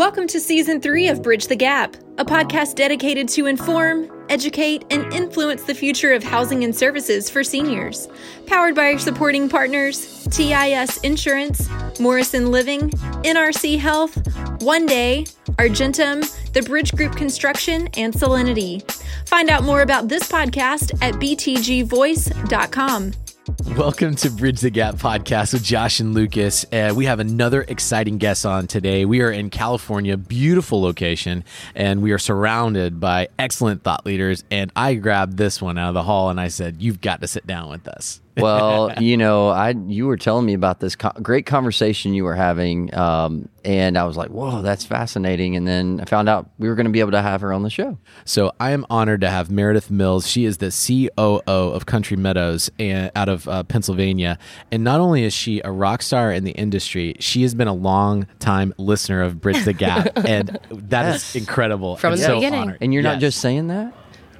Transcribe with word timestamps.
Welcome 0.00 0.28
to 0.28 0.40
season 0.40 0.80
three 0.80 1.08
of 1.08 1.22
Bridge 1.22 1.48
the 1.48 1.56
Gap, 1.56 1.94
a 2.16 2.24
podcast 2.24 2.74
dedicated 2.74 3.28
to 3.28 3.44
inform, 3.44 4.10
educate, 4.30 4.82
and 4.88 5.12
influence 5.12 5.64
the 5.64 5.74
future 5.74 6.14
of 6.14 6.24
housing 6.24 6.64
and 6.64 6.74
services 6.74 7.28
for 7.28 7.44
seniors. 7.44 8.08
Powered 8.46 8.74
by 8.74 8.92
our 8.92 8.98
supporting 8.98 9.46
partners 9.46 10.26
TIS 10.30 10.96
Insurance, 11.02 11.68
Morrison 12.00 12.50
Living, 12.50 12.88
NRC 13.24 13.78
Health, 13.78 14.16
One 14.62 14.86
Day, 14.86 15.26
Argentum, 15.58 16.22
the 16.54 16.62
Bridge 16.62 16.92
Group 16.92 17.14
Construction, 17.14 17.86
and 17.98 18.14
Solinity. 18.14 18.82
Find 19.28 19.50
out 19.50 19.64
more 19.64 19.82
about 19.82 20.08
this 20.08 20.32
podcast 20.32 20.96
at 21.02 21.12
btgvoice.com. 21.16 23.12
Welcome 23.60 24.14
to 24.16 24.30
Bridge 24.30 24.60
the 24.60 24.70
Gap 24.70 24.94
podcast 24.94 25.52
with 25.52 25.62
Josh 25.62 26.00
and 26.00 26.14
Lucas. 26.14 26.64
Uh, 26.72 26.94
we 26.96 27.04
have 27.04 27.20
another 27.20 27.62
exciting 27.68 28.16
guest 28.16 28.46
on 28.46 28.66
today. 28.66 29.04
We 29.04 29.20
are 29.20 29.30
in 29.30 29.50
California, 29.50 30.16
beautiful 30.16 30.80
location, 30.80 31.44
and 31.74 32.00
we 32.00 32.12
are 32.12 32.18
surrounded 32.18 33.00
by 33.00 33.28
excellent 33.38 33.82
thought 33.82 34.06
leaders. 34.06 34.44
And 34.50 34.72
I 34.74 34.94
grabbed 34.94 35.36
this 35.36 35.60
one 35.60 35.76
out 35.76 35.88
of 35.88 35.94
the 35.94 36.02
hall 36.02 36.30
and 36.30 36.40
I 36.40 36.48
said, 36.48 36.80
You've 36.80 37.02
got 37.02 37.20
to 37.20 37.28
sit 37.28 37.46
down 37.46 37.68
with 37.68 37.86
us 37.86 38.22
well, 38.36 38.92
you 39.00 39.16
know, 39.16 39.48
I 39.48 39.70
you 39.70 40.06
were 40.06 40.16
telling 40.16 40.46
me 40.46 40.54
about 40.54 40.80
this 40.80 40.94
co- 40.94 41.12
great 41.22 41.46
conversation 41.46 42.14
you 42.14 42.24
were 42.24 42.34
having, 42.34 42.94
um, 42.94 43.48
and 43.64 43.98
I 43.98 44.04
was 44.04 44.16
like, 44.16 44.30
"Whoa, 44.30 44.62
that's 44.62 44.84
fascinating!" 44.84 45.56
And 45.56 45.66
then 45.66 46.00
I 46.00 46.04
found 46.04 46.28
out 46.28 46.48
we 46.58 46.68
were 46.68 46.76
going 46.76 46.86
to 46.86 46.92
be 46.92 47.00
able 47.00 47.10
to 47.12 47.22
have 47.22 47.40
her 47.40 47.52
on 47.52 47.62
the 47.62 47.70
show. 47.70 47.98
So 48.24 48.52
I 48.60 48.70
am 48.70 48.86
honored 48.88 49.22
to 49.22 49.30
have 49.30 49.50
Meredith 49.50 49.90
Mills. 49.90 50.28
She 50.28 50.44
is 50.44 50.58
the 50.58 50.70
COO 50.70 51.42
of 51.46 51.86
Country 51.86 52.16
Meadows 52.16 52.70
and, 52.78 53.10
out 53.16 53.28
of 53.28 53.48
uh, 53.50 53.62
Pennsylvania, 53.64 54.38
and 54.70 54.84
not 54.84 55.00
only 55.00 55.24
is 55.24 55.32
she 55.32 55.60
a 55.64 55.70
rock 55.70 56.02
star 56.02 56.32
in 56.32 56.44
the 56.44 56.52
industry, 56.52 57.16
she 57.20 57.42
has 57.42 57.54
been 57.54 57.68
a 57.68 57.74
long 57.74 58.26
time 58.38 58.72
listener 58.78 59.22
of 59.22 59.40
Bridge 59.40 59.64
the 59.64 59.72
Gap, 59.72 60.10
and 60.16 60.58
that 60.70 61.02
yes. 61.02 61.34
is 61.34 61.42
incredible. 61.42 61.96
From 61.96 62.12
the 62.12 62.18
so 62.18 62.36
beginning. 62.36 62.60
Honored. 62.62 62.78
And 62.80 62.94
you're 62.94 63.02
yes. 63.02 63.14
not 63.14 63.20
just 63.20 63.40
saying 63.40 63.68
that. 63.68 63.92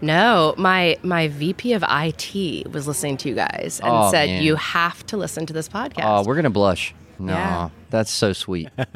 No, 0.02 0.54
my 0.56 0.98
my 1.02 1.28
VP 1.28 1.74
of 1.74 1.84
IT 1.86 2.72
was 2.72 2.86
listening 2.86 3.16
to 3.18 3.28
you 3.28 3.34
guys 3.34 3.80
and 3.82 3.92
oh, 3.92 4.10
said 4.10 4.28
man. 4.28 4.42
you 4.42 4.56
have 4.56 5.04
to 5.06 5.16
listen 5.16 5.44
to 5.46 5.52
this 5.52 5.68
podcast. 5.68 6.04
Oh, 6.04 6.24
we're 6.24 6.36
gonna 6.36 6.50
blush. 6.50 6.94
No, 7.20 7.32
yeah. 7.34 7.68
that's 7.90 8.10
so 8.10 8.32
sweet. 8.32 8.70
no, 8.78 8.86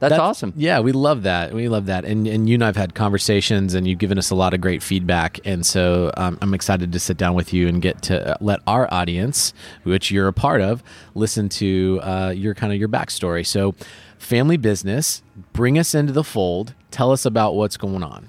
that's, 0.00 0.18
awesome. 0.18 0.52
Yeah, 0.56 0.80
we 0.80 0.90
love 0.90 1.22
that. 1.22 1.54
We 1.54 1.68
love 1.68 1.86
that. 1.86 2.04
And 2.04 2.26
and 2.26 2.48
you 2.48 2.54
and 2.54 2.64
I've 2.64 2.76
had 2.76 2.94
conversations, 2.94 3.74
and 3.74 3.86
you've 3.86 4.00
given 4.00 4.18
us 4.18 4.30
a 4.30 4.34
lot 4.34 4.52
of 4.52 4.60
great 4.60 4.82
feedback. 4.82 5.38
And 5.44 5.64
so 5.64 6.10
um, 6.16 6.38
I'm 6.42 6.54
excited 6.54 6.90
to 6.92 6.98
sit 6.98 7.16
down 7.16 7.34
with 7.34 7.52
you 7.52 7.68
and 7.68 7.80
get 7.80 8.02
to 8.02 8.36
let 8.40 8.60
our 8.66 8.92
audience, 8.92 9.54
which 9.84 10.10
you're 10.10 10.28
a 10.28 10.32
part 10.32 10.60
of, 10.60 10.82
listen 11.14 11.48
to 11.50 12.00
uh, 12.02 12.32
your 12.36 12.54
kind 12.54 12.72
of 12.72 12.78
your 12.80 12.88
backstory. 12.88 13.46
So, 13.46 13.76
family 14.18 14.56
business, 14.56 15.22
bring 15.52 15.78
us 15.78 15.94
into 15.94 16.12
the 16.12 16.24
fold. 16.24 16.74
Tell 16.90 17.12
us 17.12 17.24
about 17.24 17.54
what's 17.54 17.76
going 17.76 18.02
on. 18.02 18.28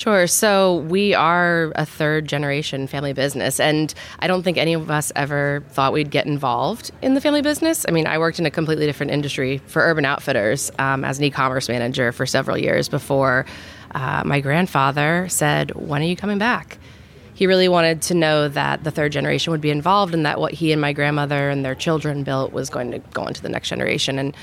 Sure. 0.00 0.26
So 0.26 0.76
we 0.76 1.12
are 1.12 1.72
a 1.76 1.84
third 1.84 2.26
generation 2.26 2.86
family 2.86 3.12
business, 3.12 3.60
and 3.60 3.92
I 4.20 4.28
don't 4.28 4.42
think 4.42 4.56
any 4.56 4.72
of 4.72 4.90
us 4.90 5.12
ever 5.14 5.62
thought 5.72 5.92
we'd 5.92 6.10
get 6.10 6.24
involved 6.24 6.90
in 7.02 7.12
the 7.12 7.20
family 7.20 7.42
business. 7.42 7.84
I 7.86 7.90
mean, 7.90 8.06
I 8.06 8.16
worked 8.16 8.38
in 8.38 8.46
a 8.46 8.50
completely 8.50 8.86
different 8.86 9.12
industry 9.12 9.58
for 9.66 9.82
Urban 9.82 10.06
Outfitters 10.06 10.72
um, 10.78 11.04
as 11.04 11.18
an 11.18 11.24
e 11.24 11.30
commerce 11.30 11.68
manager 11.68 12.12
for 12.12 12.24
several 12.24 12.56
years 12.56 12.88
before 12.88 13.44
uh, 13.90 14.22
my 14.24 14.40
grandfather 14.40 15.26
said, 15.28 15.74
When 15.74 16.00
are 16.00 16.06
you 16.06 16.16
coming 16.16 16.38
back? 16.38 16.78
He 17.34 17.46
really 17.46 17.68
wanted 17.68 18.00
to 18.02 18.14
know 18.14 18.48
that 18.48 18.84
the 18.84 18.90
third 18.90 19.12
generation 19.12 19.50
would 19.50 19.60
be 19.60 19.70
involved 19.70 20.14
and 20.14 20.24
that 20.24 20.40
what 20.40 20.54
he 20.54 20.72
and 20.72 20.80
my 20.80 20.94
grandmother 20.94 21.50
and 21.50 21.62
their 21.62 21.74
children 21.74 22.22
built 22.22 22.54
was 22.54 22.70
going 22.70 22.90
to 22.92 23.00
go 23.12 23.26
into 23.26 23.42
the 23.42 23.50
next 23.50 23.68
generation. 23.68 24.18
And 24.18 24.34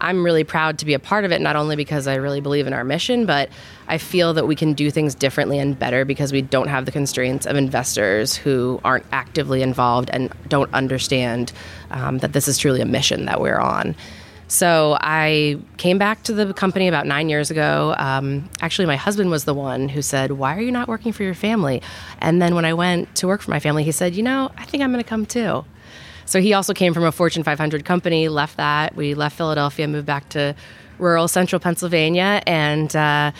I'm 0.00 0.24
really 0.24 0.44
proud 0.44 0.78
to 0.78 0.84
be 0.84 0.94
a 0.94 0.98
part 0.98 1.24
of 1.24 1.32
it, 1.32 1.40
not 1.40 1.56
only 1.56 1.76
because 1.76 2.06
I 2.06 2.16
really 2.16 2.40
believe 2.40 2.66
in 2.66 2.72
our 2.72 2.84
mission, 2.84 3.26
but 3.26 3.48
I 3.88 3.98
feel 3.98 4.34
that 4.34 4.46
we 4.46 4.56
can 4.56 4.74
do 4.74 4.90
things 4.90 5.14
differently 5.14 5.58
and 5.58 5.78
better 5.78 6.04
because 6.04 6.32
we 6.32 6.42
don't 6.42 6.68
have 6.68 6.84
the 6.84 6.92
constraints 6.92 7.46
of 7.46 7.56
investors 7.56 8.36
who 8.36 8.80
aren't 8.84 9.06
actively 9.12 9.62
involved 9.62 10.10
and 10.12 10.32
don't 10.48 10.72
understand 10.74 11.52
um, 11.90 12.18
that 12.18 12.32
this 12.32 12.48
is 12.48 12.58
truly 12.58 12.80
a 12.80 12.86
mission 12.86 13.24
that 13.26 13.40
we're 13.40 13.58
on. 13.58 13.94
So 14.48 14.96
I 15.00 15.58
came 15.76 15.98
back 15.98 16.22
to 16.24 16.32
the 16.32 16.54
company 16.54 16.86
about 16.86 17.06
nine 17.06 17.28
years 17.28 17.50
ago. 17.50 17.94
Um, 17.98 18.48
actually, 18.60 18.86
my 18.86 18.96
husband 18.96 19.30
was 19.30 19.44
the 19.44 19.54
one 19.54 19.88
who 19.88 20.02
said, 20.02 20.32
Why 20.32 20.56
are 20.56 20.60
you 20.60 20.70
not 20.70 20.86
working 20.86 21.12
for 21.12 21.24
your 21.24 21.34
family? 21.34 21.82
And 22.20 22.40
then 22.40 22.54
when 22.54 22.64
I 22.64 22.74
went 22.74 23.12
to 23.16 23.26
work 23.26 23.42
for 23.42 23.50
my 23.50 23.58
family, 23.58 23.82
he 23.82 23.90
said, 23.90 24.14
You 24.14 24.22
know, 24.22 24.52
I 24.56 24.64
think 24.64 24.84
I'm 24.84 24.92
going 24.92 25.02
to 25.02 25.08
come 25.08 25.26
too. 25.26 25.64
So 26.26 26.40
he 26.40 26.52
also 26.52 26.74
came 26.74 26.92
from 26.92 27.04
a 27.04 27.12
Fortune 27.12 27.44
500 27.44 27.84
company, 27.84 28.28
left 28.28 28.56
that. 28.56 28.94
We 28.96 29.14
left 29.14 29.36
Philadelphia, 29.36 29.86
moved 29.86 30.06
back 30.06 30.28
to 30.30 30.54
rural 30.98 31.28
central 31.28 31.60
Pennsylvania, 31.60 32.42
and 32.46 32.94
uh, 32.94 33.30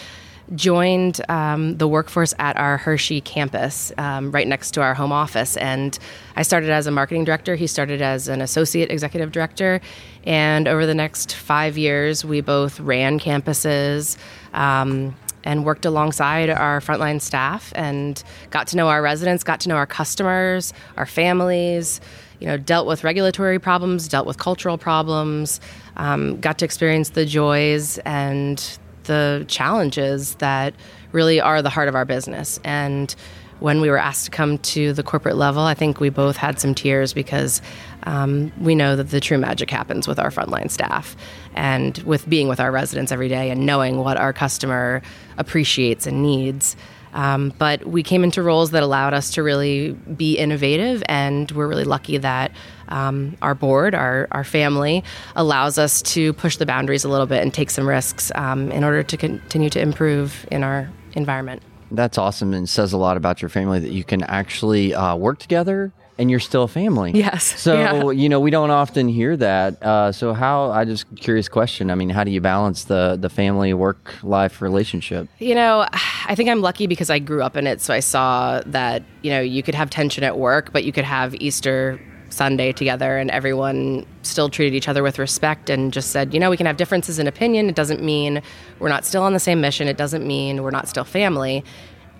joined 0.55 1.21
um, 1.29 1.77
the 1.79 1.89
workforce 1.89 2.33
at 2.39 2.57
our 2.57 2.77
Hershey 2.77 3.21
campus, 3.21 3.93
um, 3.99 4.31
right 4.31 4.47
next 4.47 4.71
to 4.73 4.83
our 4.83 4.95
home 4.95 5.11
office. 5.11 5.57
And 5.57 5.99
I 6.37 6.43
started 6.43 6.71
as 6.71 6.87
a 6.87 6.93
marketing 6.93 7.25
director. 7.25 7.57
He 7.57 7.67
started 7.67 8.01
as 8.01 8.29
an 8.29 8.41
associate 8.41 8.91
executive 8.91 9.33
director. 9.33 9.81
And 10.25 10.69
over 10.69 10.87
the 10.87 10.95
next 10.95 11.35
five 11.35 11.77
years, 11.77 12.25
we 12.25 12.41
both 12.41 12.79
ran 12.81 13.19
campuses. 13.19 14.17
Um, 14.55 15.17
and 15.45 15.65
worked 15.65 15.85
alongside 15.85 16.51
our 16.51 16.81
frontline 16.81 17.23
staff 17.23 17.73
and 17.77 18.25
got 18.51 18.67
to 18.67 18.77
know 18.77 18.89
our 18.89 19.01
residents, 19.01 19.45
got 19.45 19.61
to 19.61 19.69
know 19.69 19.77
our 19.77 19.87
customers, 19.87 20.73
our 20.97 21.07
families, 21.07 22.01
you 22.41 22.47
know, 22.47 22.57
dealt 22.57 22.87
with 22.87 23.05
regulatory 23.05 23.59
problems, 23.59 24.09
dealt 24.09 24.27
with 24.27 24.39
cultural 24.39 24.79
problems, 24.79 25.61
um, 25.97 26.39
got 26.41 26.59
to 26.59 26.65
experience 26.65 27.11
the 27.11 27.27
joys 27.27 27.99
and 27.99 28.79
the 29.05 29.45
challenges 29.49 30.35
that 30.37 30.75
really 31.13 31.41
are 31.41 31.63
the 31.63 31.71
heart 31.71 31.89
of 31.89 31.95
our 31.95 32.05
business. 32.05 32.61
And 32.65 33.15
when 33.61 33.81
we 33.81 33.89
were 33.89 33.99
asked 33.99 34.27
to 34.27 34.31
come 34.31 34.59
to 34.59 34.93
the 34.93 35.03
corporate 35.03 35.37
level, 35.37 35.63
I 35.63 35.75
think 35.75 35.99
we 35.99 36.11
both 36.11 36.37
had 36.37 36.61
some 36.61 36.75
tears 36.75 37.15
because 37.15 37.63
um, 38.03 38.53
we 38.61 38.75
know 38.75 38.97
that 38.97 39.11
the 39.11 39.21
true 39.21 39.39
magic 39.39 39.71
happens 39.71 40.07
with 40.07 40.19
our 40.19 40.31
frontline 40.31 40.71
staff 40.71 41.17
and 41.55 41.97
with 41.99 42.29
being 42.29 42.49
with 42.49 42.61
our 42.61 42.71
residents 42.71 43.13
every 43.13 43.29
day 43.29 43.51
and 43.51 43.65
knowing 43.65 43.99
what 43.99 44.19
our 44.19 44.33
customer 44.33 45.01
appreciates 45.39 46.07
and 46.07 46.23
needs. 46.23 46.77
Um, 47.17 47.55
but 47.59 47.85
we 47.87 48.03
came 48.03 48.23
into 48.23 48.43
roles 48.43 48.73
that 48.73 48.83
allowed 48.83 49.15
us 49.15 49.31
to 49.33 49.43
really 49.43 49.93
be 49.93 50.37
innovative, 50.37 51.03
and 51.09 51.51
we're 51.51 51.67
really 51.67 51.85
lucky 51.85 52.19
that 52.19 52.53
um, 52.89 53.37
our 53.41 53.55
board, 53.55 53.95
our, 53.95 54.29
our 54.31 54.45
family, 54.45 55.03
allows 55.35 55.79
us 55.79 56.03
to 56.03 56.35
push 56.35 56.59
the 56.59 56.67
boundaries 56.67 57.05
a 57.05 57.09
little 57.09 57.27
bit 57.27 57.43
and 57.43 57.55
take 57.55 57.71
some 57.71 57.89
risks 57.89 58.31
um, 58.35 58.71
in 58.71 58.85
order 58.85 59.03
to 59.03 59.17
continue 59.17 59.71
to 59.71 59.81
improve 59.81 60.47
in 60.53 60.63
our 60.63 60.91
environment. 61.15 61.63
That's 61.91 62.19
awesome 62.19 62.53
and 62.53 62.69
says 62.69 62.93
a 62.93 62.99
lot 62.99 63.17
about 63.17 63.41
your 63.41 63.49
family 63.49 63.81
that 63.81 63.93
you 63.93 64.05
can 64.05 64.23
actually 64.25 64.95
uh, 64.95 65.17
work 65.17 65.39
together 65.39 65.93
and 66.19 66.31
you're 66.31 66.41
still 66.41 66.67
family. 66.67 67.13
Yes. 67.15 67.45
So, 67.61 67.75
yeah. 67.75 68.11
you 68.11 68.29
know, 68.29 68.41
we 68.41 68.51
don't 68.51 68.71
often 68.71 69.09
hear 69.09 69.37
that. 69.37 69.83
Uh, 69.83 70.13
so 70.13 70.33
how, 70.33 70.71
I 70.71 70.85
just 70.85 71.07
curious 71.17 71.49
question. 71.49 71.91
I 71.91 71.95
mean, 71.95 72.09
how 72.09 72.25
do 72.25 72.31
you 72.31 72.41
balance 72.41 72.85
the, 72.85 73.17
the 73.21 73.29
family 73.29 73.75
work 73.75 74.15
life 74.23 74.63
relationship? 74.63 75.29
You 75.39 75.55
know, 75.55 75.87
I 76.27 76.35
think 76.35 76.49
I'm 76.49 76.61
lucky 76.63 76.87
because 76.87 77.11
I 77.11 77.19
grew 77.19 77.43
up 77.43 77.57
in 77.57 77.67
it. 77.67 77.81
So 77.81 77.93
I 77.93 78.01
saw 78.01 78.63
that, 78.67 79.03
you 79.23 79.31
know, 79.31 79.41
you 79.41 79.63
could 79.63 79.75
have 79.75 79.91
tension 79.91 80.25
at 80.25 80.39
work, 80.39 80.73
but 80.73 80.85
you 80.85 80.93
could 80.93 81.05
have 81.05 81.35
Easter 81.37 82.01
Sunday 82.29 82.73
together 82.73 83.17
and 83.19 83.31
everyone 83.31 84.05
still 84.23 84.49
treated 84.49 84.75
each 84.75 84.89
other 84.89 85.03
with 85.03 85.19
respect 85.19 85.71
and 85.71 85.93
just 85.93 86.11
said, 86.11 86.35
you 86.35 86.41
know, 86.41 86.51
we 86.51 86.57
can 86.57 86.67
have 86.67 86.77
differences 86.77 87.19
in 87.19 87.27
opinion. 87.27 87.69
It 87.69 87.75
doesn't 87.75 88.03
mean 88.03 88.43
we're 88.79 88.89
not 88.89 89.05
still 89.05 89.23
on 89.23 89.33
the 89.33 89.41
same 89.41 89.61
mission. 89.61 89.89
It 89.89 89.97
doesn't 89.97 90.27
mean 90.27 90.63
we're 90.63 90.71
not 90.71 90.89
still 90.89 91.05
family. 91.05 91.65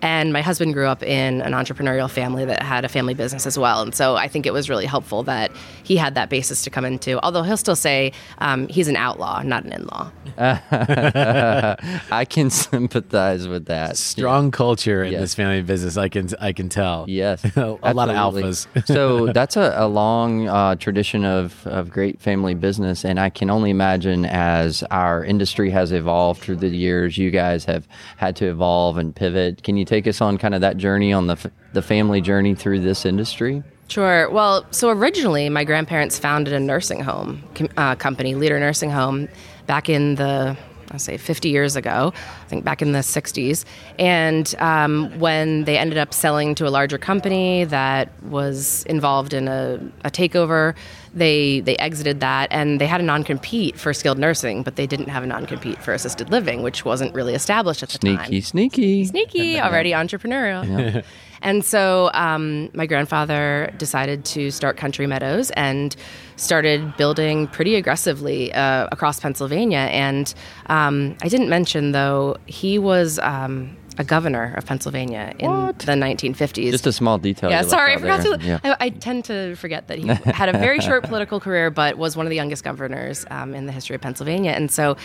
And 0.03 0.33
my 0.33 0.43
husband 0.43 0.75
grew 0.75 0.87
up 0.87 1.03
in 1.03 1.41
an 1.41 1.53
entrepreneurial 1.53 2.11
family 2.11 2.45
that 2.45 2.63
had 2.63 2.85
a 2.85 2.89
family 2.89 3.15
business 3.15 3.47
as 3.47 3.59
well. 3.59 3.81
And 3.81 3.95
so 3.95 4.17
I 4.17 4.29
think 4.29 4.45
it 4.47 4.53
was 4.53 4.69
really 4.69 4.85
helpful 4.87 5.23
that 5.25 5.51
he 5.83 5.97
had 5.97 6.15
that 6.17 6.29
basis 6.29 6.63
to 6.65 6.71
come 6.71 6.85
into, 6.85 7.19
although 7.25 7.43
he'll 7.43 7.57
still 7.57 7.77
say 7.77 8.13
um, 8.39 8.69
he's 8.69 8.89
an 8.89 8.97
outlaw, 8.97 9.43
not 9.43 9.65
an 9.65 9.73
in 9.73 9.87
law. 9.87 10.11
I 10.39 12.27
can 12.29 12.51
sympathize 12.51 13.49
with 13.49 13.67
that. 13.67 13.97
Strong 13.97 14.47
yeah. 14.47 14.51
culture 14.51 15.03
in 15.03 15.13
yes. 15.13 15.21
this 15.23 15.35
family 15.35 15.63
business, 15.63 15.97
I 15.97 16.09
can, 16.09 16.29
I 16.41 16.53
can 16.53 16.69
tell. 16.69 17.07
Yes. 17.09 17.43
a 17.57 17.95
lot 17.95 18.11
of 18.11 18.17
alphas. 18.17 18.67
so 18.87 19.33
that's 19.33 19.57
a, 19.57 19.75
a 19.77 19.89
long 19.89 20.47
uh, 20.47 20.75
tradition 20.75 21.25
of, 21.25 21.67
of 21.67 21.91
great 21.91 22.21
family 22.21 22.55
business. 22.55 23.05
And 23.05 23.19
I 23.19 23.31
can 23.31 23.49
only 23.49 23.71
imagine 23.71 24.27
as 24.27 24.83
our 24.91 25.25
industry 25.25 25.71
has 25.71 25.91
evolved 25.91 26.43
through 26.43 26.57
the 26.57 26.69
years, 26.69 27.17
you 27.17 27.31
guys 27.31 27.65
have 27.65 27.89
had 28.19 28.37
to 28.37 28.47
evolve 28.47 28.99
and 28.99 29.17
pivot. 29.17 29.63
Can 29.63 29.79
you 29.79 29.86
take 29.87 30.07
us 30.07 30.21
on 30.21 30.39
kind 30.39 30.55
of 30.55 30.61
that 30.61 30.77
journey 30.77 31.13
on 31.13 31.27
the, 31.27 31.51
the 31.73 31.83
family 31.83 32.21
journey 32.21 32.55
through 32.55 32.81
this 32.81 33.07
industry? 33.07 33.63
Sure. 33.89 34.29
Well, 34.31 34.67
so 34.73 34.91
originally, 34.91 35.49
my 35.49 35.65
grandparents 35.65 36.19
founded 36.19 36.53
a 36.53 36.61
nursing 36.61 37.01
home 37.01 37.43
uh, 37.77 37.95
company, 37.95 38.35
Leader 38.35 38.59
Nursing 38.59 38.91
Home, 38.91 39.29
back 39.67 39.89
in 39.89 40.17
the 40.17 40.57
I'll 40.91 40.99
say 40.99 41.17
50 41.17 41.49
years 41.49 41.77
ago, 41.77 42.13
I 42.15 42.49
think 42.49 42.65
back 42.65 42.81
in 42.81 42.93
the 42.93 43.01
60s. 43.01 43.65
And 43.99 44.55
um, 44.59 45.19
when 45.19 45.65
they 45.65 45.77
ended 45.79 45.99
up 45.99 46.15
selling 46.15 46.55
to 46.57 46.69
a 46.69 46.71
larger 46.71 46.99
company 46.99 47.65
that 47.65 48.11
was 48.23 48.85
involved 48.85 49.35
in 49.35 49.49
a, 49.49 49.81
a 50.05 50.11
takeover, 50.11 50.75
they 51.17 51.61
they 51.61 51.77
exited 51.79 52.21
that 52.21 52.49
and 52.53 52.81
they 52.81 52.87
had 52.87 53.01
a 53.01 53.05
non-compete 53.05 53.79
for 53.79 53.93
skilled 53.95 54.19
nursing, 54.19 54.63
but 54.63 54.77
they 54.77 54.87
didn't 54.87 55.09
have 55.09 55.25
a 55.25 55.27
non-compete 55.27 55.83
for 55.83 55.95
assisted 55.95 56.31
living, 56.31 56.63
which 56.63 56.85
wasn't 56.85 57.13
really 57.15 57.35
established 57.35 57.83
at 57.83 57.89
the 57.89 57.99
sneaky, 57.99 58.17
time. 58.17 58.27
Sneaky, 58.27 58.41
sneaky, 58.43 59.05
sneaky, 59.07 59.61
already 59.61 59.93
entrepreneurial. 59.93 61.03
and 61.43 61.65
so 61.65 62.11
um, 62.13 62.69
my 62.75 62.85
grandfather 62.85 63.73
decided 63.79 64.27
to 64.27 64.51
start 64.51 64.77
Country 64.77 65.07
Meadows 65.07 65.51
and 65.53 65.97
started 66.37 66.95
building 66.99 67.47
pretty 67.49 67.77
aggressively 67.77 68.53
uh, 68.53 68.87
across 68.93 69.19
Pennsylvania. 69.19 69.89
And 69.91 70.33
um, 70.67 71.17
I 71.23 71.29
didn't 71.29 71.49
mention 71.49 71.93
though 71.93 72.37
he 72.47 72.79
was. 72.79 73.19
Um, 73.21 73.77
a 73.99 74.05
governor 74.05 74.55
of 74.57 74.67
Pennsylvania 74.67 75.35
in 75.39 75.51
What? 75.51 75.79
the 75.81 75.93
1950s. 75.93 76.71
Just 76.71 76.87
a 76.87 76.93
small 76.93 77.19
detail. 77.19 77.51
Yeah, 77.51 77.63
sorry, 77.63 77.95
I 77.95 77.97
forgot 77.99 78.23
there. 78.23 78.37
to. 78.39 78.45
Yeah. 78.45 78.59
I, 78.65 78.77
I 78.87 78.89
tend 78.91 79.25
to 79.27 79.55
forget 79.57 79.89
that 79.89 79.99
he 79.99 80.07
had 80.07 80.49
a 80.49 80.59
very 80.59 80.81
short 80.81 81.05
political 81.09 81.41
career, 81.41 81.71
but 81.71 81.97
was 81.99 82.17
one 82.17 82.27
of 82.27 82.31
the 82.31 82.37
youngest 82.37 82.63
governors 82.65 83.25
um, 83.31 83.55
in 83.55 83.67
the 83.67 83.73
history 83.73 83.95
of 83.97 84.03
Pennsylvania. 84.03 84.51
And 84.53 84.71
so, 84.71 84.97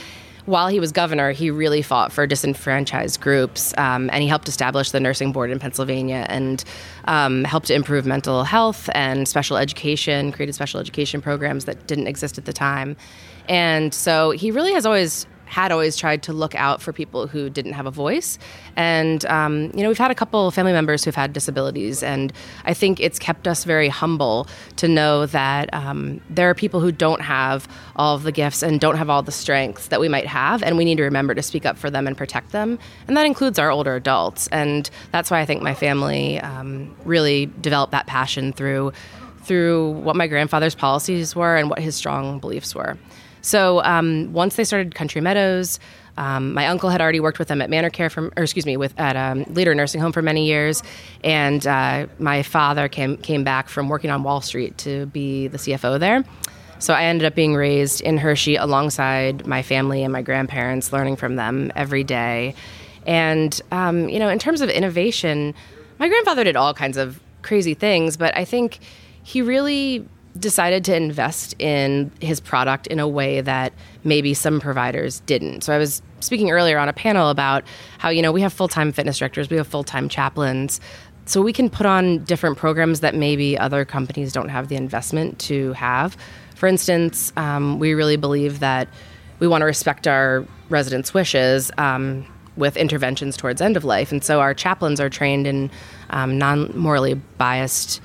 while 0.46 0.68
he 0.68 0.80
was 0.80 0.92
governor, 0.92 1.32
he 1.32 1.52
really 1.52 1.84
fought 1.84 2.12
for 2.12 2.26
disenfranchised 2.26 3.22
groups, 3.22 3.74
um, 3.78 4.10
and 4.12 4.24
he 4.24 4.28
helped 4.28 4.48
establish 4.48 4.90
the 4.90 5.00
nursing 5.00 5.32
board 5.32 5.52
in 5.52 5.60
Pennsylvania 5.60 6.26
and 6.30 6.64
um, 7.06 7.44
helped 7.44 7.70
improve 7.70 8.06
mental 8.08 8.44
health 8.44 8.90
and 8.96 9.28
special 9.28 9.56
education, 9.56 10.32
created 10.32 10.54
special 10.56 10.80
education 10.80 11.22
programs 11.22 11.66
that 11.66 11.86
didn't 11.86 12.08
exist 12.08 12.38
at 12.40 12.46
the 12.46 12.54
time. 12.54 12.98
And 13.48 13.94
so, 13.94 14.32
he 14.32 14.50
really 14.52 14.74
has 14.74 14.86
always 14.86 15.28
had 15.52 15.70
always 15.70 15.98
tried 15.98 16.24
to 16.24 16.32
look 16.32 16.56
out 16.56 16.82
for 16.82 16.94
people 16.94 17.28
who 17.28 17.50
didn't 17.50 17.74
have 17.74 17.86
a 17.86 17.92
voice. 17.92 18.40
And, 18.78 19.26
um, 19.26 19.70
you 19.76 19.84
know, 19.84 19.90
we've 19.90 19.98
had 19.98 20.10
a 20.10 20.16
couple 20.16 20.50
family 20.50 20.72
members 20.72 21.04
who've 21.04 21.14
had 21.14 21.34
disabilities. 21.34 22.02
And 22.02 22.32
I 22.64 22.74
think 22.74 23.02
it's 23.02 23.20
kept 23.20 23.50
us 23.50 23.66
very 23.66 23.90
humble 23.90 24.48
to 24.78 24.88
know 24.88 25.26
that 25.26 25.72
um, 25.74 26.22
there 26.30 26.50
are 26.50 26.54
people 26.56 26.80
who 26.80 26.94
don't 26.94 27.20
have 27.20 27.68
all 27.98 28.16
of 28.16 28.24
the 28.24 28.32
gifts 28.32 28.64
and 28.64 28.80
don't 28.80 28.96
have 28.96 29.10
all 29.10 29.22
the 29.24 29.32
strengths 29.34 29.90
that 29.90 30.00
we 30.00 30.08
might 30.08 30.26
have. 30.26 30.64
And 30.64 30.78
we 30.78 30.86
need 30.86 30.96
to 30.96 31.04
remember 31.04 31.36
to 31.36 31.42
speak 31.42 31.66
up 31.66 31.78
for 31.78 31.90
them 31.90 32.08
and 32.08 32.16
protect 32.16 32.54
them. 32.54 32.80
And 33.10 33.18
that 33.18 33.26
includes 33.26 33.60
our 33.60 33.70
older 33.70 33.98
adults. 33.98 34.48
And 34.54 34.90
that's 35.12 35.30
why 35.30 35.42
I 35.42 35.46
think 35.46 35.62
my 35.62 35.74
family 35.74 36.40
um, 36.40 36.96
really 37.04 37.48
developed 37.60 37.92
that 37.92 38.08
passion 38.08 38.54
through. 38.54 38.94
Through 39.44 39.94
what 39.94 40.16
my 40.16 40.28
grandfather's 40.28 40.76
policies 40.76 41.36
were 41.36 41.58
and 41.58 41.68
what 41.68 41.80
his 41.80 41.96
strong 41.96 42.38
beliefs 42.38 42.76
were. 42.76 42.96
So 43.42 43.84
um, 43.84 44.34
once 44.34 44.56
they 44.56 44.64
started 44.64 44.96
Country 44.96 45.22
Meadows, 45.22 45.80
um, 46.18 46.54
my 46.54 46.68
uncle 46.68 46.90
had 46.90 47.02
already 47.02 47.20
worked 47.20 47.40
with 47.40 47.48
them 47.48 47.62
at 47.62 47.70
Manor 47.70 47.90
Care, 47.90 48.10
from, 48.10 48.32
or 48.36 48.44
excuse 48.44 48.66
me, 48.66 48.78
with 48.78 48.98
at 49.00 49.16
um, 49.16 49.44
Leader 49.54 49.74
Nursing 49.74 50.02
Home 50.02 50.12
for 50.12 50.22
many 50.22 50.46
years, 50.46 50.84
and 51.24 51.66
uh, 51.66 52.08
my 52.20 52.44
father 52.44 52.88
came 52.88 53.18
came 53.18 53.44
back 53.44 53.70
from 53.70 53.90
working 53.90 54.12
on 54.12 54.24
Wall 54.24 54.42
Street 54.42 54.78
to 54.80 55.06
be 55.08 55.48
the 55.48 55.58
CFO 55.58 56.00
there. 56.00 56.24
So 56.80 56.94
I 56.94 57.06
ended 57.06 57.26
up 57.26 57.36
being 57.36 57.56
raised 57.56 58.02
in 58.02 58.18
Hershey 58.18 58.56
alongside 58.56 59.46
my 59.46 59.62
family 59.62 60.04
and 60.04 60.12
my 60.12 60.22
grandparents, 60.22 60.92
learning 60.92 61.16
from 61.16 61.36
them 61.36 61.72
every 61.76 62.04
day. 62.04 62.56
And 63.06 63.60
um, 63.72 64.10
you 64.10 64.20
know, 64.20 64.30
in 64.30 64.40
terms 64.40 64.62
of 64.62 64.70
innovation, 64.70 65.54
my 66.00 66.08
grandfather 66.08 66.44
did 66.44 66.56
all 66.56 66.74
kinds 66.74 66.98
of 66.98 67.20
crazy 67.42 67.74
things, 67.74 68.18
but 68.18 68.36
I 68.36 68.46
think 68.46 68.80
he 69.24 69.42
really 69.42 70.08
decided 70.40 70.86
to 70.86 70.96
invest 70.96 71.56
in 71.60 72.12
his 72.22 72.40
product 72.40 72.88
in 72.88 73.00
a 73.00 73.08
way 73.08 73.42
that 73.42 73.74
maybe 74.04 74.34
some 74.34 74.60
providers 74.60 75.22
didn't. 75.22 75.62
So 75.62 75.74
I 75.74 75.78
was 75.78 76.02
speaking 76.20 76.52
earlier 76.52 76.78
on 76.78 76.88
a 76.88 76.94
panel 76.94 77.30
about 77.30 77.64
how 77.98 78.10
you 78.10 78.22
know 78.22 78.32
we 78.32 78.42
have 78.42 78.54
full-time 78.54 78.92
fitness 78.92 79.18
directors, 79.18 79.50
we 79.50 79.58
have 79.58 79.68
full-time 79.68 80.08
chaplains. 80.10 80.80
So 81.26 81.42
we 81.42 81.54
can 81.54 81.70
put 81.70 81.86
on 81.86 82.24
different 82.24 82.58
programs 82.58 83.02
that 83.02 83.14
maybe 83.14 83.58
other 83.58 83.86
companies 83.86 84.34
don't 84.34 84.50
have 84.50 84.70
the 84.70 84.76
investment 84.76 85.38
to 85.40 85.74
have. 85.74 86.18
For 86.56 86.68
instance, 86.68 87.32
um, 87.38 87.80
we 87.80 87.94
really 87.94 88.18
believe 88.18 88.60
that 88.60 88.88
we 89.40 89.48
want 89.48 89.62
to 89.62 89.66
respect 89.66 90.08
our 90.08 90.46
residents' 90.70 91.14
wishes 91.14 91.72
um, 91.78 92.26
with 92.58 92.78
interventions 92.78 93.38
towards 93.38 93.62
end 93.62 93.78
of 93.78 93.84
life, 93.84 94.12
and 94.12 94.24
so 94.24 94.40
our 94.40 94.54
chaplains 94.54 95.00
are 95.00 95.10
trained 95.10 95.48
in 95.48 95.72
um, 96.10 96.38
non-morally 96.38 97.16
biased 97.38 98.02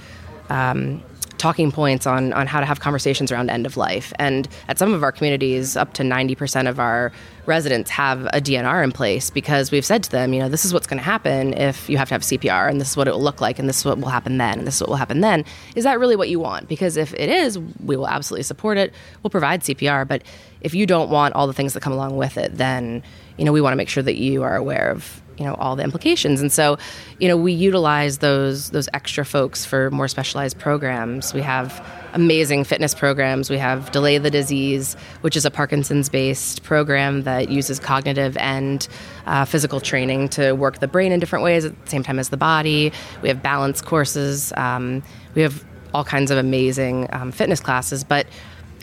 um, 0.51 1.03
talking 1.39 1.71
points 1.71 2.07
on, 2.07 2.33
on 2.33 2.47
how 2.47 2.61
to 2.61 2.67
have 2.67 2.81
conversations 2.81 3.31
around 3.31 3.51
end 3.51 3.67
of 3.67 3.77
life. 3.77 4.13
And 4.19 4.49
at 4.69 4.79
some 4.79 4.93
of 4.95 5.03
our 5.03 5.13
communities, 5.13 5.77
up 5.77 5.93
to 5.95 6.03
90% 6.03 6.69
of 6.69 6.79
our 6.79 7.13
residents 7.47 7.91
have 7.91 8.25
a 8.27 8.41
DNR 8.41 8.83
in 8.83 8.93
place 8.93 9.31
because 9.31 9.71
we've 9.71 9.85
said 9.85 10.03
to 10.05 10.11
them, 10.11 10.33
you 10.33 10.41
know, 10.41 10.49
this 10.49 10.65
is 10.65 10.73
what's 10.73 10.87
going 10.87 10.99
to 10.99 11.05
happen 11.05 11.55
if 11.55 11.89
you 11.89 11.97
have 11.97 12.09
to 12.09 12.15
have 12.15 12.23
CPR, 12.23 12.69
and 12.69 12.81
this 12.81 12.91
is 12.91 12.97
what 12.97 13.09
it 13.09 13.13
will 13.13 13.23
look 13.23 13.41
like, 13.41 13.59
and 13.59 13.69
this 13.69 13.79
is 13.79 13.85
what 13.85 13.99
will 13.99 14.09
happen 14.09 14.39
then, 14.39 14.59
and 14.59 14.67
this 14.67 14.77
is 14.77 14.81
what 14.81 14.89
will 14.89 14.97
happen 14.97 15.21
then. 15.21 15.45
Is 15.75 15.85
that 15.85 15.99
really 16.01 16.17
what 16.17 16.29
you 16.29 16.41
want? 16.41 16.69
Because 16.69 16.97
if 16.97 17.15
it 17.15 17.29
is, 17.29 17.59
we 17.59 17.97
will 17.97 18.09
absolutely 18.09 18.43
support 18.43 18.79
it. 18.79 18.93
We'll 19.23 19.31
provide 19.31 19.61
CPR. 19.61 20.07
But 20.09 20.23
if 20.61 20.75
you 20.75 20.87
don't 20.87 21.11
want 21.11 21.35
all 21.35 21.47
the 21.47 21.53
things 21.53 21.75
that 21.75 21.83
come 21.83 21.93
along 21.93 22.17
with 22.17 22.37
it, 22.37 22.57
then, 22.57 23.03
you 23.37 23.45
know, 23.45 23.53
we 23.53 23.61
want 23.61 23.73
to 23.73 23.77
make 23.77 23.89
sure 23.89 24.03
that 24.03 24.17
you 24.17 24.43
are 24.43 24.57
aware 24.57 24.91
of 24.91 25.23
you 25.39 25.45
know 25.45 25.55
all 25.55 25.77
the 25.77 25.83
implications. 25.83 26.41
And 26.41 26.53
so 26.53 26.79
you 27.19 27.29
know 27.29 27.37
we 27.37 27.53
utilize 27.53 28.19
those 28.19 28.71
those 28.71 28.89
extra 28.95 29.25
folks 29.25 29.65
for 29.65 29.91
more 29.91 30.09
specialized 30.09 30.59
programs. 30.59 31.35
We 31.35 31.43
have 31.43 31.85
amazing 32.15 32.65
fitness 32.65 32.95
programs. 32.95 33.51
We 33.51 33.59
have 33.59 33.93
delay 33.93 34.19
the 34.19 34.31
disease 34.31 34.97
which 35.21 35.37
is 35.37 35.45
a 35.45 35.51
parkinson's 35.51 36.09
based 36.09 36.63
program 36.63 37.23
that 37.23 37.51
uses 37.51 37.79
cognitive 37.79 38.37
and 38.39 38.87
uh, 39.27 39.45
physical 39.45 39.81
training 39.81 40.29
to 40.31 40.53
work 40.53 40.79
the 40.79 40.89
brain 40.89 41.13
in 41.13 41.21
different 41.21 41.45
ways 41.45 41.65
at 41.65 41.85
the 41.85 41.91
same 41.91 42.03
time 42.03 42.19
as 42.19 42.31
the 42.31 42.37
body. 42.37 42.93
We 43.23 43.29
have 43.29 43.43
balance 43.43 43.83
courses. 43.83 44.53
Um, 44.57 45.03
we 45.35 45.43
have 45.43 45.65
all 45.95 46.05
kinds 46.05 46.31
of 46.31 46.39
amazing 46.39 47.09
um, 47.13 47.33
fitness 47.33 47.61
classes. 47.61 48.05
But 48.05 48.27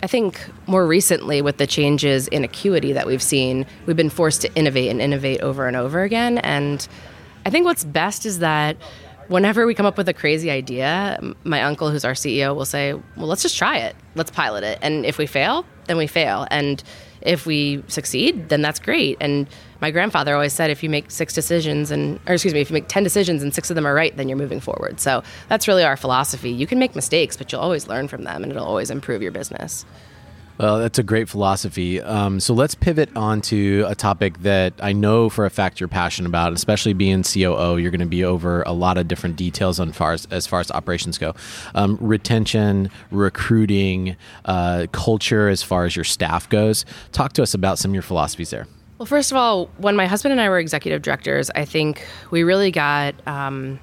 I 0.04 0.08
think 0.08 0.38
more 0.68 0.86
recently, 0.86 1.42
with 1.42 1.60
the 1.60 1.66
changes 1.66 2.28
in 2.28 2.44
acuity 2.44 2.92
that 2.92 3.08
we've 3.08 3.24
seen, 3.24 3.66
we've 3.86 3.96
been 3.96 4.10
forced 4.10 4.42
to 4.42 4.54
innovate 4.54 4.92
and 4.92 5.00
innovate 5.00 5.40
over 5.40 5.66
and 5.66 5.78
over 5.78 6.04
again. 6.04 6.40
And 6.40 6.86
I 7.46 7.50
think 7.50 7.64
what's 7.64 7.86
best 7.86 8.26
is 8.26 8.40
that 8.40 8.76
whenever 9.30 9.66
we 9.66 9.74
come 9.74 9.86
up 9.86 9.98
with 9.98 10.10
a 10.10 10.14
crazy 10.14 10.52
idea, 10.52 11.18
my 11.46 11.64
uncle, 11.64 11.90
who's 11.90 12.04
our 12.04 12.16
CEO, 12.16 12.54
will 12.54 12.66
say, 12.66 12.92
Well, 13.16 13.28
let's 13.28 13.44
just 13.44 13.58
try 13.58 13.78
it. 13.78 13.96
Let's 14.14 14.30
pilot 14.30 14.66
it. 14.66 14.78
And 14.82 15.06
if 15.06 15.18
we 15.18 15.26
fail, 15.26 15.66
then 15.86 15.96
we 15.96 16.08
fail. 16.08 16.48
And 16.52 16.84
if 17.22 17.46
we 17.46 17.82
succeed, 17.88 18.50
then 18.50 18.62
that's 18.62 18.80
great. 18.80 19.16
And 19.22 19.48
my 19.84 19.92
grandfather 19.92 20.34
always 20.34 20.54
said, 20.54 20.72
if 20.72 20.82
you 20.82 20.90
make 20.90 21.12
six 21.12 21.34
decisions 21.34 21.92
and, 21.92 22.18
or 22.26 22.36
excuse 22.36 22.54
me, 22.54 22.62
if 22.62 22.70
you 22.70 22.74
make 22.74 22.88
10 22.88 23.04
decisions 23.04 23.44
and 23.44 23.54
six 23.54 23.70
of 23.70 23.76
them 23.76 23.86
are 23.86 23.94
right, 23.94 24.16
then 24.16 24.30
you're 24.30 24.38
moving 24.38 24.62
forward. 24.62 24.98
So 25.02 25.22
that's 25.50 25.68
really 25.68 25.84
our 25.84 25.98
philosophy. 25.98 26.52
You 26.52 26.66
can 26.66 26.80
make 26.80 26.96
mistakes, 26.96 27.36
but 27.36 27.52
you'll 27.52 27.60
always 27.60 27.86
learn 27.86 28.08
from 28.08 28.24
them 28.24 28.44
and 28.44 28.52
it'll 28.54 28.66
always 28.66 28.90
improve 28.90 29.22
your 29.22 29.34
business. 29.34 29.86
Well, 30.58 30.80
that's 30.80 31.00
a 31.00 31.04
great 31.04 31.28
philosophy. 31.28 32.00
Um, 32.00 32.40
so 32.40 32.54
let's 32.54 32.76
pivot 32.76 33.10
on 33.14 33.42
to 33.42 33.84
a 33.86 33.94
topic 33.94 34.38
that 34.44 34.72
I 34.80 34.94
know 34.94 35.28
for 35.28 35.46
a 35.46 35.50
fact 35.50 35.82
you're 35.82 35.90
passionate 35.90 36.30
about, 36.30 36.54
especially 36.54 36.94
being 36.94 37.24
COO. 37.24 37.76
You're 37.76 37.92
going 37.92 38.00
to 38.00 38.06
be 38.06 38.24
over 38.24 38.62
a 38.62 38.72
lot 38.72 38.98
of 38.98 39.10
different 39.10 39.36
details 39.36 39.82
on 39.82 39.92
far 39.92 40.14
as, 40.14 40.28
as 40.32 40.48
far 40.48 40.62
as 40.62 40.72
operations 40.72 41.18
go, 41.18 41.36
um, 41.76 41.98
retention, 42.00 42.90
recruiting, 43.12 44.16
uh, 44.46 44.88
culture, 44.94 45.50
as 45.50 45.62
far 45.62 45.84
as 45.84 45.98
your 45.98 46.06
staff 46.06 46.48
goes. 46.48 46.86
Talk 47.12 47.34
to 47.34 47.44
us 47.44 47.54
about 47.54 47.80
some 47.80 47.92
of 47.92 47.96
your 47.96 48.02
philosophies 48.02 48.52
there. 48.52 48.66
Well, 48.98 49.06
first 49.08 49.32
of 49.32 49.38
all, 49.38 49.70
when 49.78 49.96
my 49.96 50.06
husband 50.06 50.34
and 50.34 50.42
I 50.42 50.50
were 50.50 50.60
executive 50.60 51.02
directors, 51.02 51.50
I 51.56 51.66
think 51.66 52.06
we 52.30 52.44
really 52.44 52.70
got 52.70 53.16
um, 53.28 53.80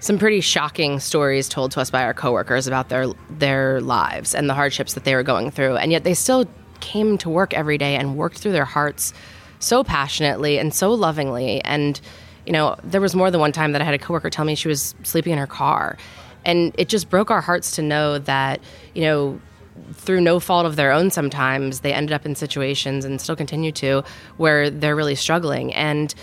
some 0.00 0.18
pretty 0.18 0.40
shocking 0.40 1.00
stories 1.00 1.48
told 1.48 1.72
to 1.72 1.80
us 1.80 1.90
by 1.90 2.04
our 2.04 2.12
coworkers 2.12 2.66
about 2.66 2.90
their 2.90 3.06
their 3.30 3.80
lives 3.80 4.34
and 4.34 4.50
the 4.50 4.54
hardships 4.54 4.94
that 4.94 5.04
they 5.04 5.14
were 5.14 5.22
going 5.22 5.50
through, 5.50 5.76
and 5.76 5.92
yet 5.92 6.04
they 6.04 6.14
still 6.14 6.46
came 6.80 7.16
to 7.18 7.30
work 7.30 7.54
every 7.54 7.78
day 7.78 7.96
and 7.96 8.16
worked 8.16 8.38
through 8.38 8.52
their 8.52 8.66
hearts 8.66 9.14
so 9.60 9.82
passionately 9.82 10.58
and 10.58 10.74
so 10.74 10.92
lovingly. 10.92 11.62
And 11.62 11.98
you 12.44 12.52
know, 12.52 12.76
there 12.84 13.00
was 13.00 13.16
more 13.16 13.30
than 13.30 13.40
one 13.40 13.50
time 13.50 13.72
that 13.72 13.80
I 13.80 13.84
had 13.84 13.94
a 13.94 13.98
coworker 13.98 14.30
tell 14.30 14.44
me 14.44 14.54
she 14.54 14.68
was 14.68 14.94
sleeping 15.04 15.32
in 15.32 15.38
her 15.38 15.46
car, 15.46 15.96
and 16.44 16.74
it 16.76 16.90
just 16.90 17.08
broke 17.08 17.30
our 17.30 17.40
hearts 17.40 17.72
to 17.76 17.82
know 17.82 18.18
that 18.18 18.60
you 18.94 19.02
know 19.02 19.40
through 19.92 20.20
no 20.20 20.40
fault 20.40 20.66
of 20.66 20.76
their 20.76 20.92
own 20.92 21.10
sometimes 21.10 21.80
they 21.80 21.92
ended 21.92 22.12
up 22.12 22.26
in 22.26 22.34
situations 22.34 23.04
and 23.04 23.20
still 23.20 23.36
continue 23.36 23.72
to 23.72 24.02
where 24.36 24.70
they're 24.70 24.96
really 24.96 25.14
struggling. 25.14 25.72
And 25.74 26.14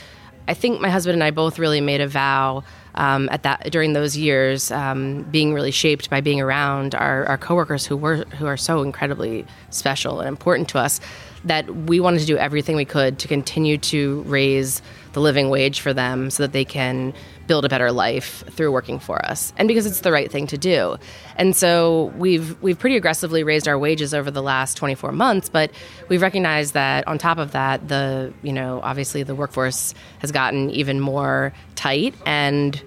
i 0.48 0.53
think 0.53 0.81
my 0.81 0.89
husband 0.89 1.13
and 1.13 1.24
i 1.24 1.31
both 1.31 1.57
really 1.57 1.81
made 1.81 2.01
a 2.01 2.07
vow 2.07 2.63
um, 2.95 3.27
at 3.31 3.43
that 3.43 3.72
during 3.72 3.93
those 3.93 4.15
years 4.15 4.72
um, 4.72 5.24
being 5.31 5.53
really 5.53 5.72
shaped 5.72 6.10
by 6.10 6.22
being 6.22 6.39
around 6.39 6.93
our, 6.93 7.25
our 7.25 7.38
coworkers 7.38 7.86
who 7.86 7.98
were 7.98 8.17
who 8.38 8.45
are 8.45 8.57
so 8.57 8.81
incredibly 8.81 9.45
special 9.69 10.19
and 10.19 10.27
important 10.27 10.69
to 10.69 10.77
us 10.77 11.00
that 11.45 11.69
we 11.88 12.00
wanted 12.00 12.19
to 12.19 12.25
do 12.25 12.38
everything 12.38 12.75
we 12.75 12.86
could 12.86 13.19
to 13.19 13.27
continue 13.27 13.77
to 13.77 14.22
raise 14.24 14.81
the 15.13 15.22
living 15.22 15.50
wage 15.50 15.79
for 15.79 15.93
them 15.93 16.29
so 16.29 16.43
that 16.43 16.51
they 16.51 16.65
can 16.65 17.13
build 17.48 17.65
a 17.65 17.70
better 17.70 17.91
life 17.91 18.43
through 18.51 18.72
working 18.72 19.00
for 19.00 19.24
us 19.25 19.53
and 19.58 19.67
because 19.67 19.86
it's 19.86 20.01
the 20.01 20.12
right 20.12 20.32
thing 20.32 20.48
to 20.48 20.58
do. 20.58 20.98
And 21.36 21.55
so 21.55 22.13
we've 22.17 22.62
we've 22.62 22.77
pretty 22.77 22.98
aggressively 22.98 23.43
raised 23.43 23.67
our 23.67 23.77
wages 23.77 24.13
over 24.13 24.32
the 24.32 24.41
last 24.41 24.77
24 24.77 25.12
months 25.12 25.50
but 25.50 25.72
we've 26.10 26.22
recognized 26.22 26.74
that 26.74 27.08
on 27.08 27.17
top 27.17 27.38
of 27.38 27.51
that 27.51 27.88
the 27.88 28.34
you 28.41 28.53
know 28.53 28.79
obviously 28.84 29.24
the 29.24 29.36
workforce 29.36 29.93
has 30.20 30.32
gotten 30.32 30.70
even 30.70 31.00
more 31.00 31.53
tight 31.75 32.13
and 32.25 32.82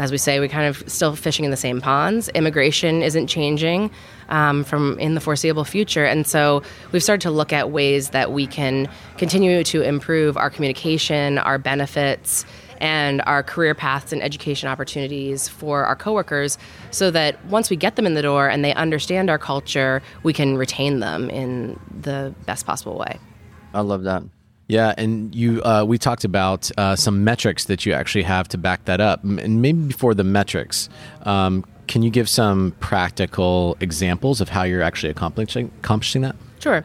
as 0.00 0.10
we 0.10 0.16
say, 0.16 0.40
we 0.40 0.48
kind 0.48 0.66
of 0.66 0.82
still 0.90 1.14
fishing 1.14 1.44
in 1.44 1.50
the 1.50 1.58
same 1.58 1.78
ponds. 1.78 2.30
Immigration 2.30 3.02
isn't 3.02 3.26
changing 3.26 3.90
um, 4.30 4.64
from 4.64 4.98
in 4.98 5.14
the 5.14 5.20
foreseeable 5.20 5.64
future, 5.64 6.06
and 6.06 6.26
so 6.26 6.62
we've 6.90 7.02
started 7.02 7.20
to 7.20 7.30
look 7.30 7.52
at 7.52 7.70
ways 7.70 8.10
that 8.10 8.32
we 8.32 8.46
can 8.46 8.88
continue 9.18 9.62
to 9.62 9.82
improve 9.82 10.38
our 10.38 10.48
communication, 10.48 11.36
our 11.36 11.58
benefits, 11.58 12.46
and 12.78 13.20
our 13.26 13.42
career 13.42 13.74
paths 13.74 14.10
and 14.10 14.22
education 14.22 14.70
opportunities 14.70 15.48
for 15.48 15.84
our 15.84 15.94
coworkers 15.94 16.56
so 16.90 17.10
that 17.10 17.44
once 17.44 17.68
we 17.68 17.76
get 17.76 17.96
them 17.96 18.06
in 18.06 18.14
the 18.14 18.22
door 18.22 18.48
and 18.48 18.64
they 18.64 18.72
understand 18.72 19.28
our 19.28 19.38
culture, 19.38 20.00
we 20.22 20.32
can 20.32 20.56
retain 20.56 21.00
them 21.00 21.28
in 21.28 21.78
the 22.00 22.34
best 22.46 22.64
possible 22.64 22.96
way. 22.96 23.18
I 23.74 23.82
love 23.82 24.04
that. 24.04 24.22
Yeah, 24.70 24.94
and 24.96 25.34
you 25.34 25.60
uh, 25.64 25.84
we 25.84 25.98
talked 25.98 26.22
about 26.22 26.70
uh, 26.78 26.94
some 26.94 27.24
metrics 27.24 27.64
that 27.64 27.84
you 27.84 27.92
actually 27.92 28.22
have 28.22 28.46
to 28.50 28.56
back 28.56 28.84
that 28.84 29.00
up, 29.00 29.24
and 29.24 29.60
maybe 29.60 29.88
before 29.88 30.14
the 30.14 30.22
metrics, 30.22 30.88
um, 31.22 31.64
can 31.88 32.02
you 32.02 32.10
give 32.10 32.28
some 32.28 32.70
practical 32.78 33.76
examples 33.80 34.40
of 34.40 34.48
how 34.48 34.62
you're 34.62 34.80
actually 34.80 35.10
accomplishing 35.10 35.72
accomplishing 35.80 36.22
that? 36.22 36.36
Sure. 36.60 36.84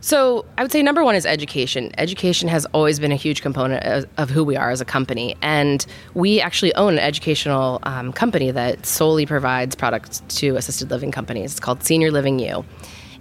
So 0.00 0.46
I 0.58 0.62
would 0.62 0.70
say 0.70 0.80
number 0.80 1.02
one 1.02 1.16
is 1.16 1.26
education. 1.26 1.90
Education 1.98 2.46
has 2.50 2.66
always 2.66 3.00
been 3.00 3.10
a 3.10 3.16
huge 3.16 3.42
component 3.42 3.82
of, 3.84 4.06
of 4.16 4.30
who 4.30 4.44
we 4.44 4.54
are 4.54 4.70
as 4.70 4.80
a 4.80 4.84
company, 4.84 5.34
and 5.42 5.84
we 6.14 6.40
actually 6.40 6.72
own 6.76 6.92
an 6.92 7.00
educational 7.00 7.80
um, 7.82 8.12
company 8.12 8.52
that 8.52 8.86
solely 8.86 9.26
provides 9.26 9.74
products 9.74 10.22
to 10.28 10.54
assisted 10.54 10.88
living 10.92 11.10
companies. 11.10 11.50
It's 11.50 11.60
called 11.60 11.82
Senior 11.82 12.12
Living 12.12 12.38
U. 12.38 12.64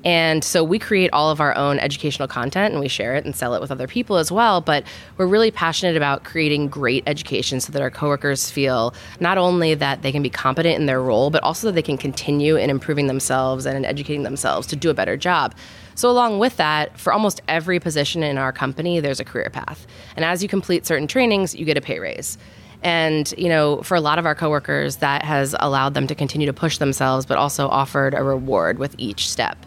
And 0.07 0.41
so 0.41 0.63
we 0.63 0.79
create 0.79 1.09
all 1.11 1.29
of 1.31 1.41
our 1.41 1.53
own 1.57 1.79
educational 1.79 2.29
content 2.29 2.71
and 2.71 2.79
we 2.79 2.87
share 2.87 3.17
it 3.17 3.25
and 3.25 3.35
sell 3.35 3.53
it 3.55 3.59
with 3.59 3.71
other 3.71 3.87
people 3.87 4.15
as 4.15 4.31
well. 4.31 4.61
But 4.61 4.85
we're 5.17 5.27
really 5.27 5.51
passionate 5.51 5.97
about 5.97 6.23
creating 6.23 6.69
great 6.69 7.03
education 7.05 7.59
so 7.59 7.73
that 7.73 7.81
our 7.81 7.91
coworkers 7.91 8.49
feel 8.49 8.95
not 9.19 9.37
only 9.37 9.73
that 9.73 10.03
they 10.03 10.13
can 10.13 10.23
be 10.23 10.29
competent 10.29 10.79
in 10.79 10.85
their 10.85 11.01
role, 11.01 11.29
but 11.29 11.43
also 11.43 11.67
that 11.67 11.73
they 11.73 11.81
can 11.81 11.97
continue 11.97 12.55
in 12.55 12.69
improving 12.69 13.07
themselves 13.07 13.65
and 13.65 13.75
in 13.75 13.83
educating 13.83 14.23
themselves 14.23 14.65
to 14.67 14.77
do 14.77 14.89
a 14.89 14.93
better 14.93 15.17
job. 15.17 15.53
So, 15.95 16.09
along 16.09 16.39
with 16.39 16.55
that, 16.55 16.97
for 16.97 17.11
almost 17.11 17.41
every 17.49 17.77
position 17.81 18.23
in 18.23 18.37
our 18.37 18.53
company, 18.53 19.01
there's 19.01 19.19
a 19.19 19.25
career 19.25 19.49
path. 19.49 19.85
And 20.15 20.23
as 20.23 20.41
you 20.41 20.47
complete 20.47 20.85
certain 20.85 21.07
trainings, 21.07 21.53
you 21.53 21.65
get 21.65 21.75
a 21.75 21.81
pay 21.81 21.99
raise. 21.99 22.37
And, 22.81 23.33
you 23.37 23.49
know, 23.49 23.81
for 23.81 23.95
a 23.95 24.01
lot 24.01 24.19
of 24.19 24.25
our 24.25 24.35
coworkers, 24.35 24.97
that 24.97 25.23
has 25.23 25.53
allowed 25.59 25.95
them 25.95 26.07
to 26.07 26.15
continue 26.15 26.47
to 26.47 26.53
push 26.53 26.77
themselves, 26.77 27.25
but 27.25 27.37
also 27.37 27.67
offered 27.67 28.13
a 28.13 28.23
reward 28.23 28.79
with 28.79 28.95
each 28.97 29.29
step. 29.29 29.57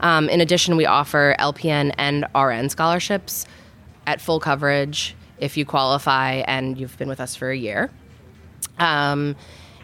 Um, 0.00 0.28
in 0.28 0.40
addition, 0.40 0.76
we 0.76 0.86
offer 0.86 1.34
LPN 1.38 1.94
and 1.98 2.26
RN 2.34 2.68
scholarships 2.68 3.46
at 4.06 4.20
full 4.20 4.40
coverage 4.40 5.14
if 5.38 5.56
you 5.56 5.64
qualify 5.64 6.42
and 6.46 6.78
you've 6.78 6.96
been 6.98 7.08
with 7.08 7.20
us 7.20 7.34
for 7.34 7.50
a 7.50 7.56
year. 7.56 7.90
Um, 8.78 9.36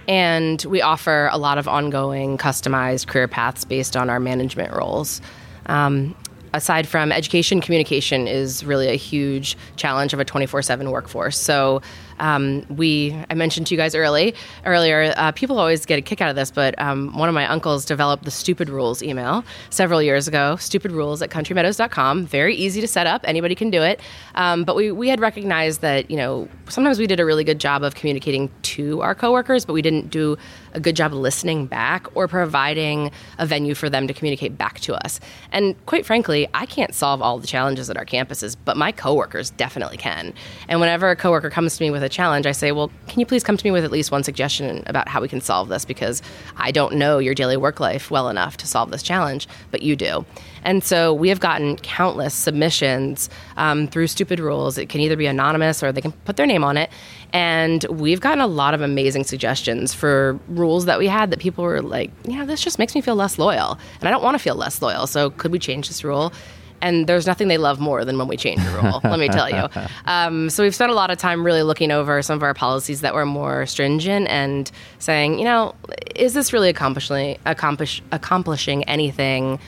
and 0.08 0.64
we 0.64 0.82
offer 0.82 1.28
a 1.32 1.38
lot 1.38 1.58
of 1.58 1.68
ongoing 1.68 2.38
customized 2.38 3.06
career 3.06 3.28
paths 3.28 3.64
based 3.64 3.96
on 3.96 4.10
our 4.10 4.18
management 4.18 4.72
roles. 4.72 5.20
Um, 5.66 6.16
aside 6.52 6.88
from 6.88 7.12
education, 7.12 7.60
communication 7.60 8.26
is 8.26 8.64
really 8.64 8.88
a 8.88 8.96
huge 8.96 9.56
challenge 9.76 10.12
of 10.12 10.20
a 10.20 10.24
24 10.24 10.62
7 10.62 10.90
workforce. 10.90 11.38
So, 11.38 11.82
um, 12.20 12.64
we, 12.68 13.16
I 13.28 13.34
mentioned 13.34 13.66
to 13.68 13.74
you 13.74 13.78
guys 13.78 13.94
early 13.94 14.34
earlier, 14.64 15.12
uh, 15.16 15.32
people 15.32 15.58
always 15.58 15.84
get 15.86 15.98
a 15.98 16.02
kick 16.02 16.20
out 16.20 16.30
of 16.30 16.36
this, 16.36 16.50
but 16.50 16.80
um, 16.80 17.16
one 17.16 17.28
of 17.28 17.34
my 17.34 17.46
uncles 17.46 17.84
developed 17.84 18.24
the 18.24 18.30
Stupid 18.30 18.68
Rules 18.68 19.02
email 19.02 19.44
several 19.70 20.02
years 20.02 20.28
ago. 20.28 20.56
Stupid 20.56 20.92
Rules 20.92 21.22
at 21.22 21.30
countrymeadows.com. 21.30 22.26
Very 22.26 22.54
easy 22.54 22.80
to 22.80 22.86
set 22.86 23.06
up. 23.06 23.22
Anybody 23.24 23.54
can 23.54 23.70
do 23.70 23.82
it. 23.82 24.00
Um, 24.34 24.64
but 24.64 24.76
we, 24.76 24.92
we 24.92 25.08
had 25.08 25.20
recognized 25.20 25.80
that, 25.80 26.10
you 26.10 26.16
know, 26.16 26.48
sometimes 26.68 26.98
we 26.98 27.06
did 27.06 27.20
a 27.20 27.24
really 27.24 27.44
good 27.44 27.58
job 27.58 27.82
of 27.82 27.94
communicating 27.94 28.50
to 28.62 29.00
our 29.00 29.14
coworkers, 29.14 29.64
but 29.64 29.72
we 29.72 29.82
didn't 29.82 30.10
do 30.10 30.36
a 30.74 30.80
good 30.80 30.94
job 30.94 31.12
listening 31.12 31.66
back 31.66 32.06
or 32.14 32.28
providing 32.28 33.10
a 33.38 33.46
venue 33.46 33.74
for 33.74 33.88
them 33.88 34.06
to 34.06 34.14
communicate 34.14 34.56
back 34.56 34.80
to 34.80 34.94
us. 35.04 35.20
And 35.52 35.74
quite 35.86 36.06
frankly, 36.06 36.46
I 36.54 36.66
can't 36.66 36.94
solve 36.94 37.22
all 37.22 37.38
the 37.38 37.46
challenges 37.46 37.90
at 37.90 37.96
our 37.96 38.04
campuses, 38.04 38.56
but 38.64 38.76
my 38.76 38.92
coworkers 38.92 39.50
definitely 39.50 39.96
can. 39.96 40.34
And 40.68 40.80
whenever 40.80 41.10
a 41.10 41.16
coworker 41.16 41.50
comes 41.50 41.76
to 41.78 41.84
me 41.84 41.90
with 41.90 42.02
a 42.02 42.09
challenge, 42.10 42.46
I 42.46 42.52
say, 42.52 42.72
well, 42.72 42.90
can 43.08 43.20
you 43.20 43.26
please 43.26 43.42
come 43.42 43.56
to 43.56 43.64
me 43.64 43.70
with 43.70 43.84
at 43.84 43.90
least 43.90 44.10
one 44.10 44.22
suggestion 44.22 44.82
about 44.86 45.08
how 45.08 45.20
we 45.20 45.28
can 45.28 45.40
solve 45.40 45.68
this? 45.68 45.84
Because 45.84 46.22
I 46.56 46.70
don't 46.70 46.94
know 46.96 47.18
your 47.18 47.34
daily 47.34 47.56
work 47.56 47.80
life 47.80 48.10
well 48.10 48.28
enough 48.28 48.56
to 48.58 48.66
solve 48.66 48.90
this 48.90 49.02
challenge, 49.02 49.48
but 49.70 49.82
you 49.82 49.96
do. 49.96 50.24
And 50.62 50.84
so 50.84 51.14
we 51.14 51.28
have 51.28 51.40
gotten 51.40 51.76
countless 51.76 52.34
submissions 52.34 53.30
um, 53.56 53.88
through 53.88 54.08
Stupid 54.08 54.40
Rules. 54.40 54.76
It 54.76 54.88
can 54.88 55.00
either 55.00 55.16
be 55.16 55.26
anonymous 55.26 55.82
or 55.82 55.92
they 55.92 56.00
can 56.00 56.12
put 56.12 56.36
their 56.36 56.46
name 56.46 56.64
on 56.64 56.76
it. 56.76 56.90
And 57.32 57.84
we've 57.84 58.20
gotten 58.20 58.40
a 58.40 58.46
lot 58.46 58.74
of 58.74 58.80
amazing 58.80 59.24
suggestions 59.24 59.94
for 59.94 60.38
rules 60.48 60.84
that 60.86 60.98
we 60.98 61.06
had 61.06 61.30
that 61.30 61.38
people 61.38 61.64
were 61.64 61.80
like, 61.80 62.10
yeah, 62.24 62.44
this 62.44 62.60
just 62.60 62.78
makes 62.78 62.94
me 62.94 63.00
feel 63.00 63.14
less 63.14 63.38
loyal. 63.38 63.78
And 64.00 64.08
I 64.08 64.10
don't 64.10 64.22
want 64.22 64.34
to 64.34 64.38
feel 64.38 64.56
less 64.56 64.82
loyal. 64.82 65.06
So 65.06 65.30
could 65.30 65.52
we 65.52 65.58
change 65.58 65.88
this 65.88 66.04
rule? 66.04 66.32
And 66.82 67.06
there's 67.06 67.26
nothing 67.26 67.48
they 67.48 67.58
love 67.58 67.80
more 67.80 68.04
than 68.04 68.18
when 68.18 68.28
we 68.28 68.36
change 68.36 68.60
a 68.60 68.70
rule. 68.70 69.00
let 69.04 69.18
me 69.18 69.28
tell 69.28 69.48
you. 69.48 69.68
Um, 70.06 70.50
so 70.50 70.62
we've 70.62 70.74
spent 70.74 70.90
a 70.90 70.94
lot 70.94 71.10
of 71.10 71.18
time 71.18 71.44
really 71.44 71.62
looking 71.62 71.90
over 71.90 72.22
some 72.22 72.36
of 72.36 72.42
our 72.42 72.54
policies 72.54 73.00
that 73.00 73.14
were 73.14 73.26
more 73.26 73.66
stringent 73.66 74.28
and 74.28 74.70
saying, 74.98 75.38
you 75.38 75.44
know, 75.44 75.74
is 76.14 76.34
this 76.34 76.52
really 76.52 76.68
accomplishing 76.68 77.38
accomplish, 77.46 78.02
accomplishing 78.12 78.84
anything? 78.84 79.58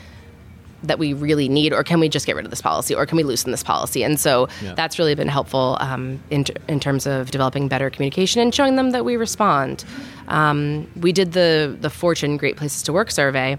that 0.83 0.99
we 0.99 1.13
really 1.13 1.47
need, 1.47 1.73
or 1.73 1.83
can 1.83 1.99
we 1.99 2.09
just 2.09 2.25
get 2.25 2.35
rid 2.35 2.45
of 2.45 2.51
this 2.51 2.61
policy, 2.61 2.93
or 2.93 3.05
can 3.05 3.15
we 3.15 3.23
loosen 3.23 3.51
this 3.51 3.63
policy? 3.63 4.03
And 4.03 4.19
so 4.19 4.47
yeah. 4.61 4.73
that's 4.75 4.99
really 4.99 5.15
been 5.15 5.29
helpful 5.29 5.77
um, 5.79 6.21
in, 6.29 6.45
in 6.67 6.79
terms 6.79 7.07
of 7.07 7.31
developing 7.31 7.67
better 7.67 7.89
communication 7.89 8.41
and 8.41 8.53
showing 8.53 8.75
them 8.75 8.91
that 8.91 9.05
we 9.05 9.15
respond. 9.15 9.85
Um, 10.27 10.89
we 10.97 11.11
did 11.11 11.33
the 11.33 11.77
the 11.79 11.89
Fortune 11.89 12.37
Great 12.37 12.57
Places 12.57 12.83
to 12.83 12.93
Work 12.93 13.11
survey, 13.11 13.57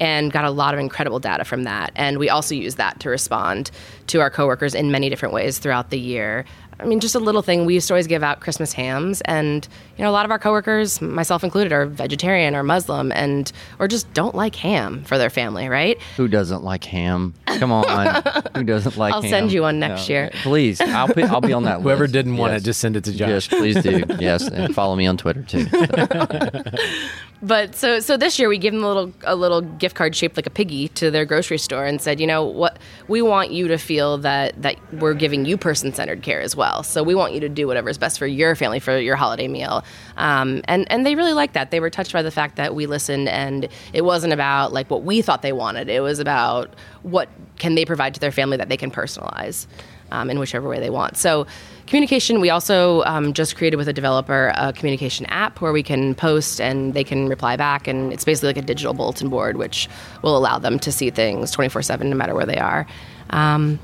and 0.00 0.32
got 0.32 0.44
a 0.44 0.50
lot 0.50 0.74
of 0.74 0.80
incredible 0.80 1.20
data 1.20 1.44
from 1.44 1.64
that. 1.64 1.92
And 1.94 2.18
we 2.18 2.28
also 2.28 2.54
use 2.54 2.76
that 2.76 2.98
to 3.00 3.10
respond 3.10 3.70
to 4.08 4.20
our 4.20 4.30
coworkers 4.30 4.74
in 4.74 4.90
many 4.90 5.08
different 5.10 5.34
ways 5.34 5.58
throughout 5.58 5.90
the 5.90 5.98
year. 5.98 6.44
I 6.80 6.86
mean, 6.86 7.00
just 7.00 7.14
a 7.14 7.18
little 7.18 7.42
thing. 7.42 7.66
We 7.66 7.74
used 7.74 7.88
to 7.88 7.94
always 7.94 8.06
give 8.06 8.22
out 8.22 8.40
Christmas 8.40 8.72
hams, 8.72 9.20
and 9.22 9.68
you 9.98 10.04
know, 10.04 10.10
a 10.10 10.12
lot 10.12 10.24
of 10.24 10.30
our 10.30 10.38
coworkers, 10.38 11.02
myself 11.02 11.44
included, 11.44 11.72
are 11.72 11.84
vegetarian 11.84 12.56
or 12.56 12.62
Muslim, 12.62 13.12
and 13.12 13.52
or 13.78 13.86
just 13.86 14.10
don't 14.14 14.34
like 14.34 14.54
ham 14.54 15.04
for 15.04 15.18
their 15.18 15.28
family, 15.28 15.68
right? 15.68 16.00
Who 16.16 16.26
doesn't 16.26 16.64
like 16.64 16.84
ham? 16.84 17.34
Come 17.46 17.70
on, 17.70 18.22
who 18.56 18.64
doesn't 18.64 18.96
like? 18.96 19.12
I'll 19.12 19.20
ham? 19.20 19.30
send 19.30 19.52
you 19.52 19.62
one 19.62 19.78
next 19.78 20.08
no. 20.08 20.14
year, 20.14 20.30
please. 20.42 20.80
I'll 20.80 21.12
be, 21.12 21.22
I'll 21.22 21.42
be 21.42 21.52
on 21.52 21.64
that. 21.64 21.80
Whoever 21.82 22.04
list. 22.04 22.14
didn't 22.14 22.38
want 22.38 22.54
it, 22.54 22.60
just 22.62 22.80
send 22.80 22.96
it 22.96 23.04
to 23.04 23.12
Josh. 23.12 23.28
Yes, 23.28 23.48
please 23.48 23.82
do. 23.82 24.02
Yes, 24.18 24.48
and 24.48 24.74
follow 24.74 24.96
me 24.96 25.06
on 25.06 25.18
Twitter 25.18 25.42
too. 25.42 25.66
but 27.42 27.74
so 27.74 28.00
so 28.00 28.16
this 28.16 28.38
year 28.38 28.48
we 28.48 28.58
gave 28.58 28.72
them 28.72 28.84
a 28.84 28.86
little 28.86 29.12
a 29.24 29.34
little 29.34 29.62
gift 29.62 29.96
card 29.96 30.14
shaped 30.14 30.36
like 30.36 30.46
a 30.46 30.50
piggy 30.50 30.88
to 30.88 31.10
their 31.10 31.24
grocery 31.24 31.58
store 31.58 31.86
and 31.86 32.00
said, 32.00 32.20
you 32.20 32.26
know 32.26 32.44
what, 32.44 32.78
we 33.08 33.22
want 33.22 33.50
you 33.50 33.68
to 33.68 33.78
feel 33.78 34.18
that 34.18 34.60
that 34.60 34.76
we're 34.94 35.14
giving 35.14 35.44
you 35.44 35.56
person 35.56 35.92
centered 35.92 36.22
care 36.22 36.40
as 36.40 36.54
well. 36.54 36.82
So 36.82 37.02
we 37.02 37.14
want 37.14 37.32
you 37.32 37.40
to 37.40 37.48
do 37.48 37.66
whatever 37.66 37.88
is 37.88 37.98
best 37.98 38.18
for 38.18 38.26
your 38.26 38.54
family 38.54 38.78
for 38.78 38.98
your 38.98 39.16
holiday 39.16 39.48
meal. 39.48 39.84
Um, 40.16 40.60
and 40.64 40.90
and 40.92 41.06
they 41.06 41.14
really 41.14 41.32
liked 41.32 41.54
that. 41.54 41.70
They 41.70 41.80
were 41.80 41.90
touched 41.90 42.12
by 42.12 42.22
the 42.22 42.30
fact 42.30 42.56
that 42.56 42.74
we 42.74 42.86
listened 42.86 43.28
and 43.28 43.68
it 43.92 44.02
wasn't 44.02 44.32
about 44.32 44.72
like 44.72 44.90
what 44.90 45.02
we 45.04 45.22
thought 45.22 45.42
they 45.42 45.52
wanted. 45.52 45.88
It 45.88 46.00
was 46.00 46.18
about 46.18 46.74
what 47.02 47.28
can 47.58 47.74
they 47.74 47.84
provide 47.84 48.14
to 48.14 48.20
their 48.20 48.32
family 48.32 48.58
that 48.58 48.68
they 48.68 48.76
can 48.76 48.90
personalize 48.90 49.66
um, 50.10 50.30
in 50.30 50.38
whichever 50.38 50.68
way 50.68 50.80
they 50.80 50.90
want. 50.90 51.16
So 51.16 51.46
Communication, 51.90 52.40
we 52.40 52.50
also 52.50 53.02
um, 53.02 53.32
just 53.32 53.56
created 53.56 53.76
with 53.76 53.88
a 53.88 53.92
developer 53.92 54.52
a 54.54 54.72
communication 54.72 55.26
app 55.26 55.60
where 55.60 55.72
we 55.72 55.82
can 55.82 56.14
post 56.14 56.60
and 56.60 56.94
they 56.94 57.02
can 57.02 57.28
reply 57.28 57.56
back. 57.56 57.88
And 57.88 58.12
it's 58.12 58.24
basically 58.24 58.50
like 58.50 58.58
a 58.58 58.62
digital 58.62 58.94
bulletin 58.94 59.28
board, 59.28 59.56
which 59.56 59.88
will 60.22 60.36
allow 60.36 60.60
them 60.60 60.78
to 60.78 60.92
see 60.92 61.10
things 61.10 61.50
24 61.50 61.82
7 61.82 62.08
no 62.08 62.14
matter 62.14 62.32
where 62.32 62.46
they 62.46 62.58
are. 62.58 62.86
Um, 63.30 63.80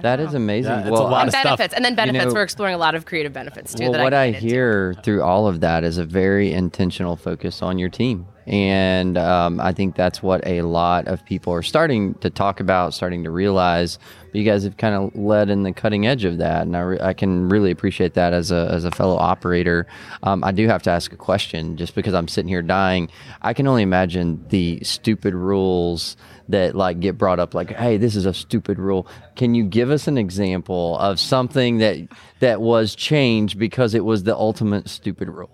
that 0.00 0.20
is 0.20 0.32
amazing. 0.32 0.70
Yeah, 0.70 0.90
well, 0.90 1.08
a 1.08 1.10
lot 1.10 1.20
and 1.22 1.28
of 1.30 1.32
benefits, 1.32 1.72
stuff. 1.72 1.76
and 1.76 1.84
then 1.84 1.96
benefits. 1.96 2.22
You 2.22 2.28
know, 2.28 2.34
we're 2.34 2.44
exploring 2.44 2.76
a 2.76 2.78
lot 2.78 2.94
of 2.94 3.04
creative 3.04 3.32
benefits 3.32 3.74
too. 3.74 3.90
Well, 3.90 4.04
what 4.04 4.14
I, 4.14 4.26
I 4.26 4.30
hear 4.30 4.90
into. 4.90 5.02
through 5.02 5.22
all 5.24 5.48
of 5.48 5.58
that 5.62 5.82
is 5.82 5.98
a 5.98 6.04
very 6.04 6.52
intentional 6.52 7.16
focus 7.16 7.62
on 7.62 7.80
your 7.80 7.88
team, 7.88 8.28
and 8.46 9.18
um, 9.18 9.60
I 9.60 9.72
think 9.72 9.96
that's 9.96 10.22
what 10.22 10.46
a 10.46 10.62
lot 10.62 11.08
of 11.08 11.24
people 11.24 11.52
are 11.52 11.64
starting 11.64 12.14
to 12.16 12.30
talk 12.30 12.60
about, 12.60 12.94
starting 12.94 13.24
to 13.24 13.30
realize. 13.30 13.98
But 14.26 14.36
you 14.36 14.44
guys 14.44 14.62
have 14.62 14.76
kind 14.76 14.94
of 14.94 15.16
led 15.16 15.50
in 15.50 15.64
the 15.64 15.72
cutting 15.72 16.06
edge 16.06 16.24
of 16.24 16.38
that, 16.38 16.62
and 16.62 16.76
I, 16.76 16.80
re- 16.80 17.00
I 17.00 17.12
can 17.12 17.48
really 17.48 17.72
appreciate 17.72 18.14
that 18.14 18.32
as 18.32 18.52
a 18.52 18.68
as 18.70 18.84
a 18.84 18.92
fellow 18.92 19.16
operator. 19.16 19.86
Um, 20.22 20.44
I 20.44 20.52
do 20.52 20.68
have 20.68 20.82
to 20.84 20.90
ask 20.90 21.12
a 21.12 21.16
question, 21.16 21.76
just 21.76 21.96
because 21.96 22.14
I'm 22.14 22.28
sitting 22.28 22.48
here 22.48 22.62
dying. 22.62 23.10
I 23.42 23.52
can 23.52 23.66
only 23.66 23.82
imagine 23.82 24.44
the 24.48 24.78
stupid 24.84 25.34
rules 25.34 26.16
that 26.48 26.76
like 26.76 27.00
get 27.00 27.18
brought 27.18 27.40
up 27.40 27.54
like 27.54 27.72
hey 27.72 27.96
this 27.96 28.14
is 28.14 28.24
a 28.24 28.32
stupid 28.32 28.78
rule 28.78 29.08
can 29.34 29.56
you 29.56 29.64
give 29.64 29.90
us 29.90 30.06
an 30.06 30.16
example 30.16 30.96
of 30.98 31.18
something 31.18 31.78
that 31.78 32.06
that 32.38 32.60
was 32.60 32.94
changed 32.94 33.58
because 33.58 33.94
it 33.94 34.04
was 34.04 34.22
the 34.22 34.36
ultimate 34.36 34.88
stupid 34.88 35.28
rule 35.28 35.50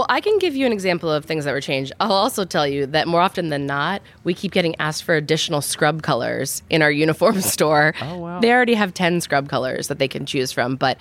well, 0.00 0.06
I 0.08 0.22
can 0.22 0.38
give 0.38 0.56
you 0.56 0.64
an 0.64 0.72
example 0.72 1.10
of 1.12 1.26
things 1.26 1.44
that 1.44 1.52
were 1.52 1.60
changed. 1.60 1.92
I'll 2.00 2.12
also 2.12 2.46
tell 2.46 2.66
you 2.66 2.86
that 2.86 3.06
more 3.06 3.20
often 3.20 3.50
than 3.50 3.66
not, 3.66 4.00
we 4.24 4.32
keep 4.32 4.50
getting 4.52 4.74
asked 4.78 5.04
for 5.04 5.14
additional 5.14 5.60
scrub 5.60 6.02
colors 6.02 6.62
in 6.70 6.80
our 6.80 6.90
uniform 7.04 7.42
store. 7.42 7.92
Oh, 8.00 8.16
wow. 8.16 8.40
They 8.40 8.50
already 8.50 8.72
have 8.74 8.94
10 8.94 9.20
scrub 9.20 9.50
colors 9.50 9.88
that 9.88 9.98
they 9.98 10.08
can 10.08 10.24
choose 10.24 10.52
from, 10.52 10.76
but 10.76 10.96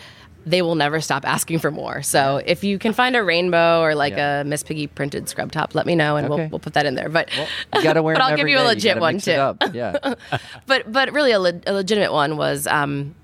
they 0.45 0.61
will 0.61 0.75
never 0.75 0.99
stop 0.99 1.25
asking 1.25 1.59
for 1.59 1.71
more. 1.71 2.01
So 2.01 2.41
if 2.45 2.63
you 2.63 2.77
can 2.77 2.91
find 2.91 3.15
a 3.15 3.23
rainbow 3.23 3.81
or 3.81 3.95
like 3.95 4.13
Yeah. 4.13 4.41
a 4.41 4.43
Miss 4.43 4.63
Piggy 4.63 4.87
printed 4.87 5.29
scrub 5.29 5.51
top, 5.53 5.75
let 5.75 5.85
me 5.85 5.95
know 5.95 6.17
and 6.17 6.27
Okay. 6.27 6.41
we'll, 6.43 6.49
we'll 6.49 6.59
put 6.59 6.73
that 6.73 6.85
in 6.85 6.95
there. 6.95 7.07
But 7.07 7.29
You 7.73 7.81
got 7.83 7.93
to 7.93 8.03
wear 8.03 8.15
but 8.15 8.21
I'll 8.21 8.35
give 8.35 8.47
you 8.49 8.57
a 8.57 8.61
day. 8.61 8.67
legit 8.67 8.99
gotta 8.99 9.01
one 9.01 9.19
too. 9.19 9.77
Yeah. 9.77 10.15
but 10.65 10.91
but 10.91 11.13
really 11.13 11.31
a, 11.31 11.39
le- 11.39 11.61
a 11.67 11.71
legitimate 11.73 12.11
one 12.11 12.35
was 12.35 12.67
um, 12.67 13.15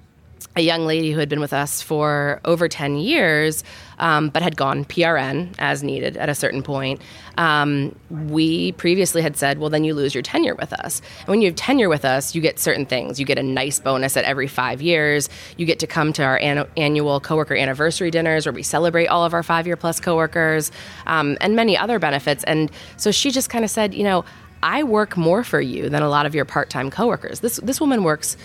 a 0.56 0.62
young 0.62 0.86
lady 0.86 1.12
who 1.12 1.20
had 1.20 1.28
been 1.28 1.40
with 1.40 1.54
us 1.54 1.82
for 1.82 2.40
over 2.46 2.68
10 2.68 2.98
years 2.98 3.64
um, 4.00 4.30
but 4.30 4.42
had 4.42 4.56
gone 4.56 4.86
prn 4.86 5.54
as 5.60 5.84
needed 5.84 6.18
at 6.18 6.30
a 6.30 6.36
certain 6.36 6.62
point. 6.62 7.02
Um, 7.38 7.96
we 8.10 8.72
previously 8.74 9.22
had 9.22 9.36
said 9.38 9.60
well 9.60 9.70
then 9.70 9.84
you 9.84 9.94
lose 9.94 10.14
your 10.14 10.22
tenure 10.22 10.56
with 10.56 10.74
us. 10.74 11.02
And 11.20 11.28
when 11.28 11.42
you 11.42 11.50
have 11.50 11.56
tenure 11.56 11.90
with 11.90 12.06
us 12.06 12.34
you 12.34 12.42
get 12.42 12.60
certain 12.60 12.86
things. 12.86 13.20
You 13.20 13.26
get 13.26 13.38
a 13.38 13.44
nice 13.44 13.80
bonus 13.80 14.16
at 14.18 14.24
every 14.24 14.48
five 14.48 14.82
years. 14.82 15.30
You 15.58 15.66
get 15.66 15.80
to 15.80 15.88
come 15.88 16.14
to 16.14 16.24
our 16.24 16.38
an- 16.40 16.68
annual 16.78 17.20
coworker 17.20 17.56
anniversary 17.56 18.12
dinners 18.12 18.46
where 18.46 18.54
we 18.54 18.64
celebrate 18.64 19.08
all 19.08 19.26
of 19.26 19.34
our 19.34 19.44
five 19.44 19.68
year 19.68 19.76
plus 19.76 20.00
coworkers 20.00 20.72
um, 21.06 21.38
and 21.42 21.56
many 21.56 21.78
other 21.78 22.00
benefits. 22.00 22.44
And 22.46 22.72
so 22.98 23.12
she 23.12 23.32
just 23.32 23.50
kind 23.50 23.66
of 23.66 23.72
said 23.72 23.94
you 23.94 24.04
know 24.04 24.24
I 24.64 24.84
work 24.84 25.16
more 25.16 25.44
for 25.44 25.62
you 25.62 25.90
than 25.90 26.02
a 26.02 26.10
lot 26.10 26.26
of 26.26 26.34
your 26.34 26.46
part-time 26.46 26.90
coworkers. 26.90 27.42
This 27.42 27.58
this 27.58 27.80
woman 27.80 28.04
works 28.04 28.36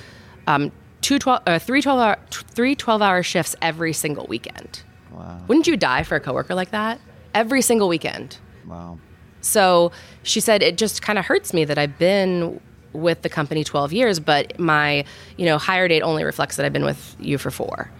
um, 0.46 0.72
two 1.00 1.18
12, 1.18 1.42
uh, 1.46 1.58
three 1.58 1.82
12 1.82 2.00
hour, 2.00 2.18
three 2.30 2.74
12 2.74 3.02
hour 3.02 3.22
shifts 3.22 3.56
every 3.62 3.92
single 3.92 4.26
weekend. 4.26 4.82
Wow. 5.10 5.40
Wouldn't 5.48 5.66
you 5.66 5.76
die 5.76 6.02
for 6.02 6.16
a 6.16 6.20
coworker 6.20 6.54
like 6.54 6.70
that? 6.70 7.00
Every 7.34 7.62
single 7.62 7.88
weekend. 7.88 8.38
Wow. 8.66 8.98
So 9.40 9.92
she 10.22 10.40
said 10.40 10.62
it 10.62 10.76
just 10.76 11.02
kind 11.02 11.18
of 11.18 11.24
hurts 11.24 11.54
me 11.54 11.64
that 11.64 11.78
I've 11.78 11.98
been 11.98 12.60
with 12.92 13.22
the 13.22 13.28
company 13.28 13.64
12 13.64 13.92
years, 13.92 14.20
but 14.20 14.58
my 14.58 15.04
you 15.36 15.46
know 15.46 15.58
hire 15.58 15.88
date 15.88 16.02
only 16.02 16.24
reflects 16.24 16.56
that 16.56 16.66
I've 16.66 16.72
been 16.72 16.84
with 16.84 17.16
you 17.20 17.38
for 17.38 17.50
four. 17.50 17.90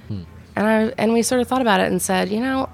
And 0.57 0.66
I 0.66 0.92
and 0.99 1.12
we 1.12 1.23
sort 1.23 1.40
of 1.40 1.49
thought 1.49 1.62
about 1.62 1.80
it 1.80 1.90
and 1.90 2.02
said, 2.02 2.28
you 2.28 2.40
know, 2.40 2.69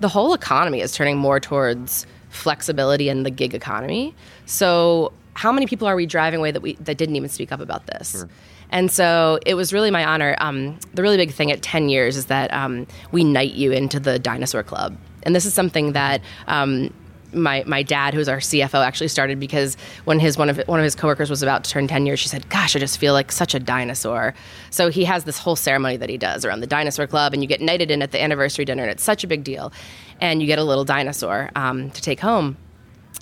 the 0.00 0.08
whole 0.08 0.34
economy 0.34 0.80
is 0.80 0.92
turning 0.92 1.16
more 1.16 1.38
towards 1.40 2.06
flexibility 2.30 3.08
and 3.08 3.24
the 3.24 3.30
gig 3.30 3.54
economy. 3.54 4.14
So 4.46 5.12
how 5.34 5.52
many 5.52 5.66
people 5.66 5.86
are 5.86 5.94
we 5.96 6.04
driving 6.06 6.40
away 6.40 6.50
that 6.50 6.60
we 6.62 6.74
that 6.74 6.98
didn't 6.98 7.16
even 7.16 7.28
speak 7.28 7.52
up 7.52 7.60
about 7.60 7.86
this? 7.86 8.24
And 8.72 8.90
so 8.90 9.38
it 9.46 9.54
was 9.54 9.72
really 9.72 9.90
my 9.90 10.04
honor. 10.04 10.34
Um, 10.38 10.78
the 10.94 11.02
really 11.02 11.18
big 11.18 11.30
thing 11.30 11.52
at 11.52 11.62
10 11.62 11.88
years 11.90 12.16
is 12.16 12.26
that 12.26 12.52
um, 12.52 12.86
we 13.12 13.22
knight 13.22 13.52
you 13.52 13.70
into 13.70 14.00
the 14.00 14.18
dinosaur 14.18 14.62
club. 14.62 14.96
And 15.22 15.36
this 15.36 15.44
is 15.44 15.54
something 15.54 15.92
that 15.92 16.22
um, 16.48 16.92
my 17.34 17.64
my 17.66 17.82
dad, 17.82 18.14
who's 18.14 18.28
our 18.28 18.38
CFO, 18.38 18.84
actually 18.84 19.08
started 19.08 19.38
because 19.40 19.76
when 20.04 20.18
his 20.18 20.36
one 20.36 20.50
of 20.50 20.58
one 20.66 20.80
of 20.80 20.84
his 20.84 20.94
coworkers 20.94 21.30
was 21.30 21.42
about 21.42 21.64
to 21.64 21.70
turn 21.70 21.86
ten 21.86 22.06
years, 22.06 22.18
she 22.18 22.28
said, 22.28 22.48
"Gosh, 22.48 22.76
I 22.76 22.78
just 22.78 22.98
feel 22.98 23.12
like 23.12 23.32
such 23.32 23.54
a 23.54 23.60
dinosaur." 23.60 24.34
So 24.70 24.90
he 24.90 25.04
has 25.04 25.24
this 25.24 25.38
whole 25.38 25.56
ceremony 25.56 25.96
that 25.96 26.10
he 26.10 26.18
does 26.18 26.44
around 26.44 26.60
the 26.60 26.66
dinosaur 26.66 27.06
club, 27.06 27.32
and 27.32 27.42
you 27.42 27.48
get 27.48 27.60
knighted 27.60 27.90
in 27.90 28.02
at 28.02 28.12
the 28.12 28.22
anniversary 28.22 28.64
dinner, 28.64 28.82
and 28.82 28.92
it's 28.92 29.02
such 29.02 29.24
a 29.24 29.26
big 29.26 29.44
deal, 29.44 29.72
and 30.20 30.42
you 30.42 30.46
get 30.46 30.58
a 30.58 30.64
little 30.64 30.84
dinosaur 30.84 31.50
um, 31.56 31.90
to 31.92 32.02
take 32.02 32.20
home. 32.20 32.56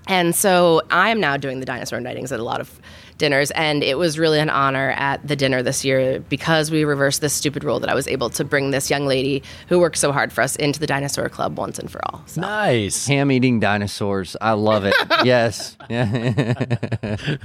And 0.06 0.34
so 0.34 0.82
I 0.90 1.10
am 1.10 1.20
now 1.20 1.36
doing 1.36 1.60
the 1.60 1.66
dinosaur 1.66 2.00
knightings 2.00 2.32
at 2.32 2.40
a 2.40 2.44
lot 2.44 2.60
of 2.60 2.80
dinners, 3.20 3.52
and 3.52 3.84
it 3.84 3.96
was 3.96 4.18
really 4.18 4.40
an 4.40 4.50
honor 4.50 4.90
at 4.96 5.24
the 5.26 5.36
dinner 5.36 5.62
this 5.62 5.84
year 5.84 6.18
because 6.28 6.72
we 6.72 6.82
reversed 6.84 7.20
this 7.20 7.32
stupid 7.32 7.62
rule 7.62 7.78
that 7.78 7.88
I 7.88 7.94
was 7.94 8.08
able 8.08 8.30
to 8.30 8.44
bring 8.44 8.72
this 8.72 8.90
young 8.90 9.06
lady 9.06 9.44
who 9.68 9.78
worked 9.78 9.98
so 9.98 10.10
hard 10.10 10.32
for 10.32 10.40
us 10.42 10.56
into 10.56 10.80
the 10.80 10.86
dinosaur 10.88 11.28
club 11.28 11.56
once 11.56 11.78
and 11.78 11.88
for 11.88 12.00
all. 12.10 12.22
So. 12.26 12.40
Nice. 12.40 13.06
Ham 13.06 13.30
eating 13.30 13.60
dinosaurs. 13.60 14.36
I 14.40 14.52
love 14.52 14.84
it. 14.84 14.94
yes. 15.24 15.76
Yeah. 15.88 16.54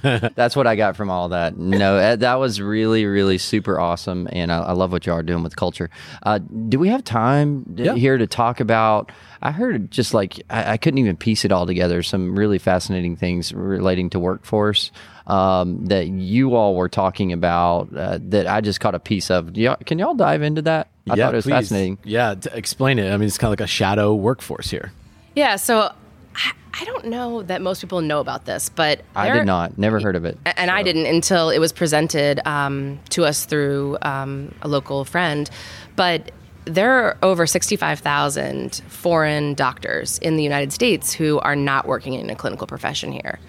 That's 0.36 0.56
what 0.56 0.66
I 0.66 0.76
got 0.76 0.96
from 0.96 1.10
all 1.10 1.30
that. 1.30 1.58
No, 1.58 1.98
uh, 1.98 2.16
that 2.16 2.36
was 2.36 2.60
really, 2.62 3.06
really 3.06 3.38
super 3.38 3.80
awesome. 3.80 4.28
And 4.32 4.52
I, 4.52 4.60
I 4.60 4.72
love 4.72 4.92
what 4.92 5.06
y'all 5.06 5.18
are 5.18 5.24
doing 5.24 5.44
with 5.44 5.56
culture. 5.56 5.90
Uh, 6.24 6.40
do 6.40 6.80
we 6.80 6.90
have 6.90 7.04
time 7.04 7.66
to- 7.76 7.84
Yeah. 7.84 7.94
here 7.96 8.18
to 8.18 8.28
talk 8.28 8.60
about? 8.60 9.12
I 9.42 9.52
heard 9.52 9.92
just 9.92 10.14
like, 10.14 10.42
I, 10.50 10.74
I 10.74 10.78
couldn't 10.78 10.98
even 10.98 11.18
piece 11.18 11.46
it 11.46 11.52
all 11.52 11.66
together. 11.66 12.02
Some 12.02 12.38
really 12.38 12.58
fascinating 12.58 13.16
things 13.16 13.54
relating 13.54 14.10
to 14.12 14.20
workforce. 14.20 14.92
Um, 15.28 15.86
that 15.88 16.08
you 16.08 16.54
all 16.56 16.76
were 16.76 16.88
talking 16.90 17.34
about 17.34 17.90
uh, 17.96 18.20
that 18.22 18.46
I 18.46 18.62
just 18.62 18.80
caught 18.80 18.94
a 18.94 19.00
piece 19.00 19.32
of. 19.32 19.58
Y'all, 19.58 19.76
can 19.86 19.98
y'all 19.98 20.14
dive 20.14 20.44
into 20.44 20.62
that? 20.64 20.88
I 21.10 21.16
yeah, 21.16 21.26
thought 21.26 21.34
it 21.34 21.38
was 21.38 21.46
please. 21.46 21.52
fascinating. 21.52 21.98
Yeah, 22.04 22.36
to 22.36 22.56
explain 22.56 23.00
it. 23.00 23.12
I 23.12 23.18
mean, 23.18 23.28
it's 23.28 23.38
kind 23.40 23.48
of 23.50 23.60
like 23.60 23.66
a 23.66 23.68
shadow 23.68 24.14
workforce 24.14 24.70
here. 24.70 24.92
Yeah, 25.36 25.56
so 25.56 25.92
I, 26.36 26.52
I 26.80 26.86
don't 26.86 27.06
know 27.08 27.42
that 27.42 27.62
most 27.64 27.82
people 27.82 28.02
know 28.02 28.20
about 28.20 28.46
this, 28.46 28.70
but 28.70 29.02
I 29.16 29.32
did 29.32 29.46
not. 29.46 29.78
Never 29.80 30.00
heard 30.00 30.16
of 30.16 30.26
it. 30.26 30.38
A- 30.46 30.60
And 30.60 30.70
I 30.70 30.84
didn't 30.84 31.08
until 31.08 31.50
it 31.50 31.58
was 31.60 31.74
presented 31.74 32.40
um, 32.48 33.00
to 33.10 33.26
us 33.26 33.46
through 33.46 33.98
um, 34.04 34.54
a 34.62 34.68
local 34.68 35.06
friend. 35.06 35.50
But 35.96 36.32
there 36.66 36.92
are 36.92 37.18
over 37.24 37.48
65,000 37.48 38.82
foreign 38.88 39.54
doctors 39.56 40.18
in 40.20 40.36
the 40.36 40.44
United 40.44 40.72
States 40.74 41.14
who 41.14 41.40
are 41.40 41.56
not 41.56 41.88
working 41.88 42.14
in 42.14 42.30
a 42.30 42.36
clinical 42.36 42.68
profession 42.68 43.12
here. 43.12 43.40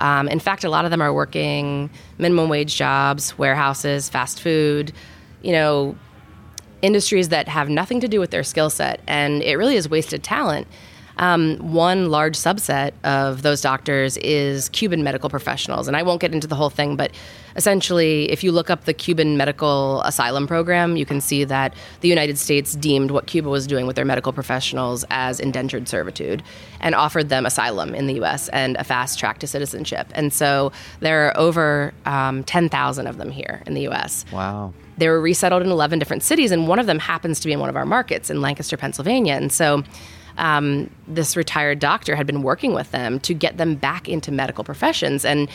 Um, 0.00 0.28
in 0.28 0.38
fact, 0.38 0.64
a 0.64 0.70
lot 0.70 0.84
of 0.84 0.90
them 0.90 1.00
are 1.00 1.12
working 1.12 1.90
minimum 2.18 2.48
wage 2.48 2.76
jobs, 2.76 3.36
warehouses, 3.38 4.08
fast 4.08 4.40
food, 4.40 4.92
you 5.42 5.52
know, 5.52 5.96
industries 6.82 7.30
that 7.30 7.48
have 7.48 7.68
nothing 7.68 8.00
to 8.00 8.08
do 8.08 8.20
with 8.20 8.30
their 8.30 8.44
skill 8.44 8.70
set. 8.70 9.00
And 9.06 9.42
it 9.42 9.56
really 9.56 9.76
is 9.76 9.88
wasted 9.88 10.22
talent. 10.22 10.66
Um, 11.18 11.56
one 11.58 12.10
large 12.10 12.36
subset 12.36 12.92
of 13.04 13.42
those 13.42 13.60
doctors 13.60 14.16
is 14.18 14.68
Cuban 14.70 15.02
medical 15.02 15.30
professionals. 15.30 15.88
And 15.88 15.96
I 15.96 16.02
won't 16.02 16.20
get 16.20 16.34
into 16.34 16.46
the 16.46 16.54
whole 16.54 16.70
thing, 16.70 16.96
but 16.96 17.10
essentially, 17.56 18.30
if 18.30 18.44
you 18.44 18.52
look 18.52 18.68
up 18.68 18.84
the 18.84 18.92
Cuban 18.92 19.36
medical 19.36 20.02
asylum 20.02 20.46
program, 20.46 20.96
you 20.96 21.06
can 21.06 21.20
see 21.20 21.44
that 21.44 21.74
the 22.00 22.08
United 22.08 22.38
States 22.38 22.74
deemed 22.74 23.10
what 23.10 23.26
Cuba 23.26 23.48
was 23.48 23.66
doing 23.66 23.86
with 23.86 23.96
their 23.96 24.04
medical 24.04 24.32
professionals 24.32 25.04
as 25.10 25.40
indentured 25.40 25.88
servitude 25.88 26.42
and 26.80 26.94
offered 26.94 27.30
them 27.30 27.46
asylum 27.46 27.94
in 27.94 28.06
the 28.06 28.22
US 28.22 28.48
and 28.50 28.76
a 28.76 28.84
fast 28.84 29.18
track 29.18 29.38
to 29.38 29.46
citizenship. 29.46 30.08
And 30.14 30.32
so 30.32 30.70
there 31.00 31.28
are 31.28 31.36
over 31.36 31.94
um, 32.04 32.44
10,000 32.44 33.06
of 33.06 33.16
them 33.16 33.30
here 33.30 33.62
in 33.66 33.74
the 33.74 33.88
US. 33.88 34.26
Wow. 34.30 34.74
They 34.98 35.08
were 35.08 35.20
resettled 35.20 35.62
in 35.62 35.68
11 35.70 35.98
different 35.98 36.22
cities, 36.22 36.52
and 36.52 36.68
one 36.68 36.78
of 36.78 36.86
them 36.86 36.98
happens 36.98 37.40
to 37.40 37.46
be 37.46 37.52
in 37.52 37.60
one 37.60 37.68
of 37.68 37.76
our 37.76 37.84
markets 37.84 38.30
in 38.30 38.40
Lancaster, 38.40 38.76
Pennsylvania. 38.76 39.34
And 39.34 39.52
so 39.52 39.82
um, 40.38 40.90
this 41.08 41.36
retired 41.36 41.78
doctor 41.78 42.16
had 42.16 42.26
been 42.26 42.42
working 42.42 42.74
with 42.74 42.90
them 42.90 43.20
to 43.20 43.34
get 43.34 43.56
them 43.56 43.74
back 43.74 44.08
into 44.08 44.30
medical 44.32 44.64
professions. 44.64 45.24
And 45.24 45.48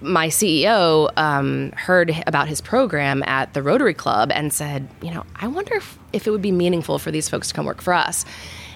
my 0.00 0.28
CEO 0.28 1.10
um, 1.16 1.72
heard 1.72 2.14
about 2.26 2.48
his 2.48 2.60
program 2.60 3.22
at 3.24 3.54
the 3.54 3.62
Rotary 3.62 3.94
Club 3.94 4.30
and 4.32 4.52
said, 4.52 4.88
you 5.00 5.12
know, 5.12 5.24
I 5.36 5.46
wonder 5.46 5.74
if, 5.74 5.98
if 6.12 6.26
it 6.26 6.30
would 6.30 6.42
be 6.42 6.52
meaningful 6.52 6.98
for 6.98 7.10
these 7.10 7.28
folks 7.28 7.48
to 7.48 7.54
come 7.54 7.66
work 7.66 7.80
for 7.80 7.94
us. 7.94 8.24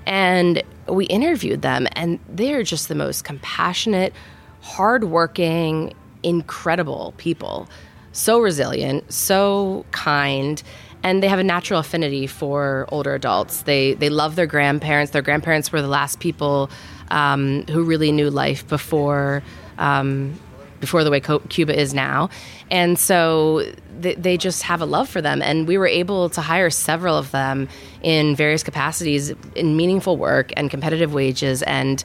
And 0.07 0.63
we 0.89 1.05
interviewed 1.07 1.61
them, 1.61 1.87
and 1.93 2.19
they're 2.29 2.63
just 2.63 2.89
the 2.89 2.95
most 2.95 3.25
compassionate, 3.25 4.15
hardworking, 4.63 5.93
incredible 6.23 7.13
people. 7.19 7.69
So 8.13 8.41
resilient, 8.41 9.13
so 9.13 9.85
kind, 9.91 10.63
and 11.03 11.23
they 11.23 11.29
have 11.29 11.39
a 11.39 11.45
natural 11.45 11.81
affinity 11.81 12.27
for 12.27 12.87
older 12.91 13.15
adults. 13.15 13.63
They 13.63 13.95
they 13.95 14.09
love 14.11 14.37
their 14.37 14.47
grandparents. 14.47 15.13
Their 15.13 15.23
grandparents 15.23 15.71
were 15.73 15.81
the 15.83 15.89
last 15.89 16.21
people 16.21 16.71
um, 17.11 17.65
who 17.71 17.85
really 17.85 18.13
knew 18.13 18.31
life 18.31 18.67
before 18.69 19.43
um, 19.79 20.39
before 20.81 21.03
the 21.05 21.11
way 21.11 21.21
Cuba 21.21 21.79
is 21.79 21.93
now, 21.95 22.31
and 22.71 22.99
so 22.99 23.65
they, 24.01 24.15
they 24.15 24.37
just 24.37 24.63
have 24.63 24.81
a 24.81 24.87
love 24.87 25.09
for 25.09 25.21
them. 25.21 25.43
And 25.43 25.67
we 25.67 25.77
were 25.79 25.89
able 25.89 26.29
to 26.31 26.41
hire 26.41 26.71
several 26.71 27.17
of 27.17 27.31
them 27.33 27.69
in 28.03 28.37
various 28.37 28.63
capacities 28.63 29.33
in 29.57 29.77
meaningful 29.77 30.17
work 30.17 30.53
and 30.57 30.71
competitive 30.71 31.13
wages 31.15 31.63
and. 31.63 32.03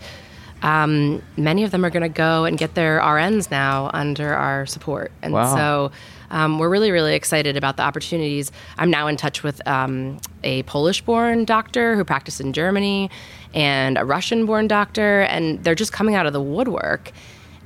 Um, 0.61 1.21
many 1.35 1.65
of 1.65 1.71
them 1.71 1.83
are 1.83 1.89
going 1.89 2.03
to 2.03 2.07
go 2.07 2.45
and 2.45 2.57
get 2.57 2.73
their 2.73 3.01
RNs 3.01 3.51
now 3.51 3.91
under 3.93 4.33
our 4.33 4.65
support. 4.65 5.11
And 5.21 5.33
Wow. 5.33 5.53
so 5.57 5.91
um, 6.33 6.57
we're 6.57 6.67
really, 6.67 6.91
really 6.91 7.13
excited 7.13 7.55
about 7.55 7.77
the 7.77 7.83
opportunities. 7.83 8.51
I'm 8.79 8.89
now 8.89 9.05
in 9.05 9.17
touch 9.17 9.43
with 9.43 9.65
um, 9.67 10.19
a 10.43 10.63
Polish 10.63 11.01
born 11.01 11.45
doctor 11.45 11.95
who 11.95 12.03
practiced 12.03 12.41
in 12.41 12.53
Germany 12.53 13.11
and 13.53 13.99
a 13.99 14.03
Russian 14.03 14.47
born 14.47 14.67
doctor, 14.67 15.21
and 15.21 15.63
they're 15.63 15.75
just 15.75 15.93
coming 15.93 16.15
out 16.15 16.25
of 16.25 16.33
the 16.33 16.41
woodwork. 16.41 17.11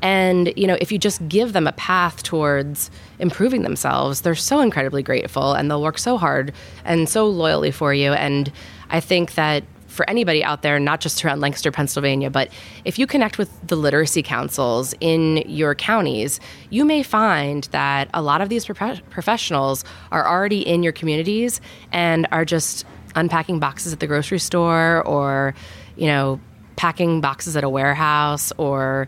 And, 0.01 0.53
you 0.57 0.67
know, 0.67 0.77
if 0.81 0.91
you 0.91 0.99
just 0.99 1.25
give 1.29 1.53
them 1.53 1.65
a 1.65 1.71
path 1.71 2.23
towards 2.23 2.91
improving 3.19 3.61
themselves, 3.63 4.21
they're 4.21 4.35
so 4.35 4.59
incredibly 4.59 5.01
grateful 5.01 5.53
and 5.53 5.71
they'll 5.71 5.81
work 5.81 5.97
so 5.97 6.17
hard 6.17 6.53
and 6.83 7.07
so 7.07 7.25
loyally 7.25 7.71
for 7.71 7.93
you. 7.93 8.11
And 8.13 8.51
I 8.89 8.99
think 8.99 9.35
that 9.35 9.63
for 9.87 10.09
anybody 10.09 10.43
out 10.43 10.61
there, 10.61 10.79
not 10.79 11.01
just 11.01 11.23
around 11.23 11.39
Lancaster, 11.39 11.71
Pennsylvania, 11.71 12.29
but 12.29 12.49
if 12.85 12.99
you 12.99 13.07
connect 13.07 13.37
with 13.37 13.49
the 13.65 13.75
literacy 13.75 14.21
councils 14.21 14.93
in 14.99 15.37
your 15.47 15.73
counties, 15.75 16.39
you 16.69 16.85
may 16.85 17.03
find 17.03 17.63
that 17.71 18.09
a 18.13 18.21
lot 18.21 18.41
of 18.41 18.49
these 18.49 18.65
prof- 18.65 19.01
professionals 19.09 19.83
are 20.11 20.27
already 20.27 20.65
in 20.67 20.83
your 20.83 20.93
communities 20.93 21.61
and 21.91 22.27
are 22.31 22.45
just 22.45 22.85
unpacking 23.15 23.59
boxes 23.59 23.93
at 23.93 23.99
the 23.99 24.07
grocery 24.07 24.39
store 24.39 25.01
or, 25.05 25.55
you 25.95 26.07
know, 26.07 26.39
packing 26.75 27.21
boxes 27.21 27.57
at 27.57 27.63
a 27.63 27.69
warehouse 27.69 28.53
or 28.57 29.07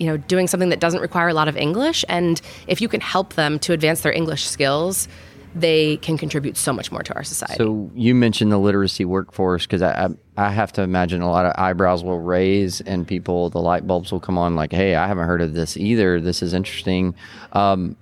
you 0.00 0.08
know 0.08 0.16
doing 0.16 0.48
something 0.48 0.70
that 0.70 0.80
doesn't 0.80 1.00
require 1.00 1.28
a 1.28 1.34
lot 1.34 1.48
of 1.48 1.56
english. 1.56 2.04
And 2.08 2.40
if 2.66 2.80
you 2.80 2.88
can 2.88 3.00
help 3.00 3.34
them 3.34 3.58
to 3.60 3.72
advance 3.72 4.00
their 4.00 4.12
english 4.12 4.44
skills 4.44 5.08
they 5.54 5.98
can 5.98 6.18
contribute 6.18 6.56
so 6.56 6.72
much 6.72 6.90
more 6.90 7.02
to 7.02 7.14
our 7.14 7.24
society. 7.24 7.56
So 7.56 7.90
you 7.94 8.14
mentioned 8.14 8.50
the 8.50 8.58
literacy 8.58 9.04
workforce 9.04 9.66
because 9.66 9.82
I, 9.82 10.06
I, 10.36 10.46
I 10.46 10.50
have 10.50 10.72
to 10.72 10.82
imagine 10.82 11.22
a 11.22 11.30
lot 11.30 11.46
of 11.46 11.52
eyebrows 11.56 12.02
will 12.02 12.20
raise 12.20 12.80
and 12.80 13.06
people 13.06 13.50
the 13.50 13.60
light 13.60 13.86
bulbs 13.86 14.10
will 14.10 14.20
come 14.20 14.36
on 14.36 14.56
like, 14.56 14.72
hey, 14.72 14.96
I 14.96 15.06
haven't 15.06 15.26
heard 15.26 15.42
of 15.42 15.54
this 15.54 15.76
either. 15.76 16.20
This 16.20 16.42
is 16.42 16.54
interesting. 16.54 17.14
Um, 17.52 17.96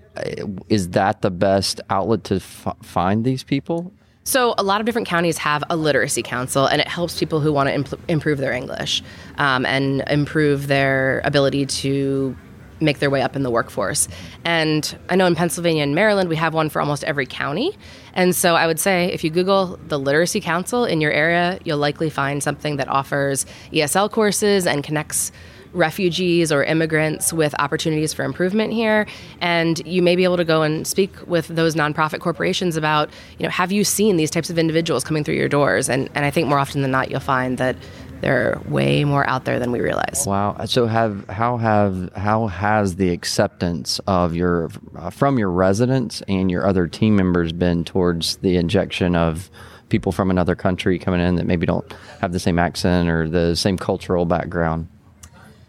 is 0.69 0.91
that 0.91 1.23
the 1.23 1.31
best 1.31 1.81
outlet 1.91 2.25
to 2.25 2.37
f- 2.37 2.77
find 2.83 3.25
these 3.25 3.43
people? 3.43 3.93
So, 4.25 4.55
a 4.57 4.62
lot 4.62 4.81
of 4.81 4.87
different 4.87 5.09
counties 5.09 5.38
have 5.38 5.65
a 5.69 5.75
literacy 5.75 6.23
council, 6.23 6.67
and 6.67 6.81
it 6.81 6.87
helps 6.87 7.19
people 7.19 7.41
who 7.41 7.53
want 7.53 7.69
to 7.69 7.75
impl- 7.75 8.01
improve 8.07 8.38
their 8.38 8.53
English 8.53 9.03
um, 9.38 9.67
and 9.67 10.05
improve 10.09 10.69
their 10.69 11.23
ability 11.25 11.67
to 11.67 12.37
make 12.83 12.99
their 12.99 13.11
way 13.11 13.23
up 13.23 13.37
in 13.37 13.42
the 13.42 13.51
workforce. 13.51 14.09
And 14.45 14.97
I 15.09 15.16
know 15.16 15.27
in 15.27 15.35
Pennsylvania 15.35 15.83
and 15.83 15.95
Maryland, 15.95 16.29
we 16.29 16.37
have 16.37 16.55
one 16.55 16.68
for 16.68 16.81
almost 16.81 17.05
every 17.05 17.27
county. 17.27 17.77
And 18.14 18.35
so 18.35 18.55
I 18.55 18.66
would 18.66 18.81
say 18.81 19.12
if 19.12 19.25
you 19.25 19.31
Google 19.31 19.79
the 19.88 19.99
Literacy 19.99 20.40
Council 20.40 20.85
in 20.85 21.01
your 21.01 21.12
area, 21.12 21.59
you'll 21.64 21.79
likely 21.79 22.11
find 22.11 22.42
something 22.42 22.77
that 22.77 22.88
offers 22.88 23.47
ESL 23.73 24.11
courses 24.11 24.66
and 24.66 24.85
connects 24.85 25.33
refugees 25.73 26.53
or 26.53 26.62
immigrants 26.64 27.33
with 27.33 27.55
opportunities 27.59 28.12
for 28.12 28.25
improvement 28.25 28.73
here 28.73 29.07
and 29.40 29.85
you 29.87 30.03
may 30.03 30.14
be 30.14 30.25
able 30.25 30.37
to 30.37 30.45
go 30.45 30.62
and 30.62 30.87
speak 30.87 31.11
with 31.27 31.49
those 31.49 31.75
nonprofit 31.75 32.21
corporations 32.21 32.77
about 32.77 33.09
you 33.38 33.45
know 33.45 33.51
have 33.51 33.73
you 33.73 33.83
seen 33.83 34.16
these 34.16 34.31
types 34.31 34.51
of 34.51 34.59
individuals 34.59 35.03
coming 35.03 35.25
through 35.25 35.35
your 35.35 35.49
doors 35.49 35.88
and 35.88 36.11
and 36.14 36.25
I 36.25 36.31
think 36.31 36.47
more 36.49 36.59
often 36.59 36.83
than 36.83 36.90
not 36.90 37.11
you'll 37.11 37.21
find 37.21 37.57
that 37.59 37.77
they're 38.23 38.61
way 38.69 39.05
more 39.05 39.29
out 39.29 39.45
there 39.45 39.59
than 39.59 39.73
we 39.73 39.81
realize. 39.81 40.25
Wow. 40.27 40.57
So 40.65 40.87
have 40.87 41.29
how 41.29 41.59
have 41.59 42.11
how 42.15 42.47
has 42.47 42.97
the 42.97 43.11
acceptance 43.11 44.01
of 44.07 44.35
your 44.35 44.71
uh, 44.97 45.11
from 45.11 45.39
your 45.39 45.51
residents 45.51 46.23
and 46.29 46.51
your 46.51 46.65
other 46.65 46.87
team 46.87 47.17
members 47.17 47.53
been 47.53 47.85
towards 47.85 48.37
the 48.37 48.57
injection 48.57 49.17
of 49.17 49.51
people 49.89 50.13
from 50.13 50.31
another 50.31 50.55
country 50.55 50.99
coming 50.99 51.21
in 51.21 51.35
that 51.35 51.47
maybe 51.47 51.67
don't 51.67 51.93
have 52.21 52.33
the 52.33 52.39
same 52.39 52.59
accent 52.59 53.11
or 53.11 53.29
the 53.29 53.55
same 53.57 53.77
cultural 53.77 54.25
background? 54.25 54.89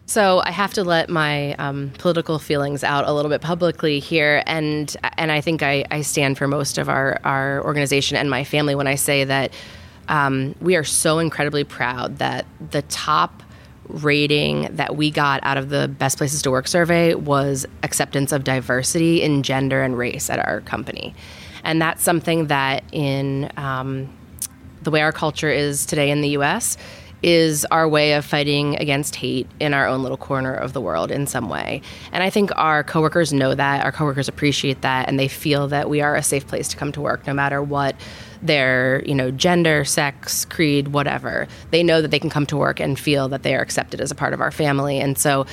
So 0.05 0.41
I 0.45 0.51
have 0.51 0.73
to 0.75 0.83
let 0.83 1.09
my 1.09 1.55
um, 1.55 1.91
political 1.97 2.37
feelings 2.37 2.83
out 2.83 3.07
a 3.07 3.13
little 3.13 3.29
bit 3.29 3.41
publicly 3.41 3.99
here, 3.99 4.43
and 4.45 4.95
and 5.17 5.31
I 5.31 5.41
think 5.41 5.63
I, 5.63 5.85
I 5.89 6.01
stand 6.01 6.37
for 6.37 6.47
most 6.47 6.77
of 6.77 6.87
our 6.87 7.19
our 7.23 7.63
organization 7.65 8.15
and 8.15 8.29
my 8.29 8.43
family 8.43 8.75
when 8.75 8.85
I 8.85 8.95
say 8.95 9.23
that 9.23 9.51
um, 10.07 10.55
we 10.61 10.75
are 10.75 10.83
so 10.83 11.19
incredibly 11.19 11.63
proud 11.63 12.17
that 12.17 12.45
the 12.71 12.81
top 12.83 13.43
rating 13.87 14.73
that 14.75 14.95
we 14.95 15.11
got 15.11 15.41
out 15.43 15.57
of 15.57 15.69
the 15.69 15.87
best 15.87 16.17
places 16.17 16.41
to 16.41 16.49
work 16.49 16.67
survey 16.67 17.13
was 17.15 17.65
acceptance 17.83 18.31
of 18.31 18.43
diversity 18.43 19.21
in 19.21 19.43
gender 19.43 19.83
and 19.83 19.97
race 19.97 20.29
at 20.29 20.39
our 20.39 20.61
company 20.61 21.13
and 21.63 21.81
that's 21.81 22.03
something 22.03 22.47
that 22.47 22.83
in 22.91 23.49
um, 23.57 24.09
the 24.83 24.91
way 24.91 25.01
our 25.01 25.11
culture 25.11 25.49
is 25.49 25.85
today 25.85 26.11
in 26.11 26.21
the 26.21 26.29
us 26.29 26.77
is 27.21 27.65
our 27.71 27.87
way 27.87 28.13
of 28.13 28.25
fighting 28.25 28.75
against 28.81 29.15
hate 29.15 29.47
in 29.61 29.73
our 29.73 29.87
own 29.87 30.01
little 30.03 30.17
corner 30.17 30.53
of 30.53 30.73
the 30.73 30.81
world 30.81 31.09
in 31.09 31.25
some 31.25 31.47
way. 31.47 31.81
And 32.11 32.21
I 32.21 32.29
think 32.29 32.51
our 32.57 32.83
coworkers 32.83 33.31
know 33.31 33.55
that, 33.55 33.85
our 33.85 33.93
coworkers 33.93 34.27
appreciate 34.27 34.81
that, 34.81 35.07
and 35.07 35.17
they 35.17 35.29
feel 35.29 35.69
that 35.69 35.89
we 35.89 36.01
are 36.01 36.17
a 36.17 36.23
safe 36.23 36.45
place 36.45 36.67
to 36.67 36.77
come 36.77 36.91
to 36.91 36.99
work 36.99 37.25
no 37.25 37.33
matter 37.33 37.63
what 37.63 37.95
their 38.43 39.01
you 39.05 39.15
know 39.15 39.31
gender 39.31 39.83
sex 39.85 40.45
creed 40.45 40.89
whatever. 40.89 41.47
They 41.71 41.81
know 41.81 42.01
that 42.01 42.11
they 42.11 42.19
can 42.19 42.29
come 42.29 42.45
to 42.47 42.57
work 42.57 42.79
and 42.79 42.99
feel 42.99 43.29
that 43.29 43.43
they 43.43 43.55
are 43.55 43.61
accepted 43.61 44.01
as 44.01 44.11
a 44.11 44.15
part 44.15 44.33
of 44.33 44.41
our 44.41 44.51
family. 44.51 44.99
And 44.99 45.17
so 45.17 45.45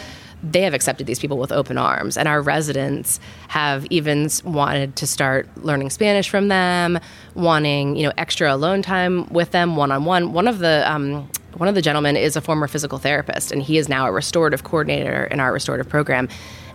they 0.42 0.62
have 0.62 0.74
accepted 0.74 1.06
these 1.06 1.18
people 1.18 1.38
with 1.38 1.52
open 1.52 1.76
arms. 1.78 2.16
And 2.16 2.26
our 2.26 2.40
residents 2.40 3.20
have 3.48 3.86
even 3.90 4.28
wanted 4.44 4.96
to 4.96 5.06
start 5.06 5.48
learning 5.58 5.90
spanish 5.90 6.28
from 6.28 6.48
them 6.48 6.98
wanting 7.34 7.96
you 7.96 8.06
know 8.06 8.12
extra 8.18 8.52
alone 8.52 8.82
time 8.82 9.26
with 9.28 9.52
them 9.52 9.76
one-on-one. 9.76 10.32
One 10.32 10.48
of 10.48 10.58
the 10.58 10.90
um, 10.90 11.28
one 11.56 11.68
of 11.68 11.74
the 11.74 11.82
gentlemen 11.82 12.16
is 12.16 12.36
a 12.36 12.40
former 12.40 12.68
physical 12.68 12.98
therapist 12.98 13.52
and 13.52 13.62
he 13.62 13.76
is 13.76 13.88
now 13.88 14.06
a 14.06 14.12
restorative 14.12 14.64
coordinator 14.64 15.24
in 15.24 15.40
our 15.40 15.52
restorative 15.52 15.88
program. 15.88 16.28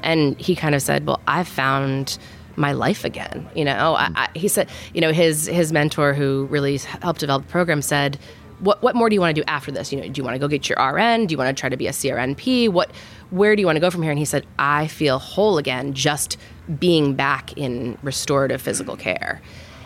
And 0.03 0.39
he 0.39 0.55
kind 0.55 0.75
of 0.75 0.81
said 0.81 1.05
well 1.05 1.19
i've 1.27 1.47
found 1.47 2.17
my 2.55 2.71
life 2.71 3.03
again. 3.05 3.47
You 3.55 3.65
know, 3.65 3.95
I, 3.95 4.11
I, 4.15 4.29
he 4.33 4.47
said, 4.47 4.69
you 4.93 5.01
know, 5.01 5.11
his 5.11 5.45
his 5.45 5.71
mentor 5.71 6.13
who 6.13 6.45
really 6.45 6.77
helped 6.77 7.19
develop 7.19 7.45
the 7.45 7.51
program 7.51 7.81
said, 7.81 8.17
"What 8.59 8.81
what 8.81 8.95
more 8.95 9.09
do 9.09 9.13
you 9.13 9.21
want 9.21 9.35
to 9.35 9.41
do 9.41 9.45
after 9.47 9.71
this? 9.71 9.91
You 9.91 10.01
know, 10.01 10.07
do 10.07 10.19
you 10.19 10.23
want 10.23 10.35
to 10.35 10.39
go 10.39 10.47
get 10.47 10.69
your 10.69 10.77
RN? 10.79 11.27
Do 11.27 11.33
you 11.33 11.37
want 11.37 11.55
to 11.55 11.59
try 11.59 11.69
to 11.69 11.77
be 11.77 11.87
a 11.87 11.91
CRNP? 11.91 12.69
What 12.69 12.91
where 13.29 13.55
do 13.55 13.61
you 13.61 13.65
want 13.65 13.75
to 13.75 13.81
go 13.81 13.89
from 13.89 14.01
here?" 14.01 14.11
And 14.11 14.19
he 14.19 14.25
said, 14.25 14.45
"I 14.59 14.87
feel 14.87 15.19
whole 15.19 15.57
again, 15.57 15.93
just 15.93 16.37
being 16.79 17.15
back 17.15 17.57
in 17.57 17.97
restorative 18.01 18.61
physical 18.61 18.95
care." 18.95 19.41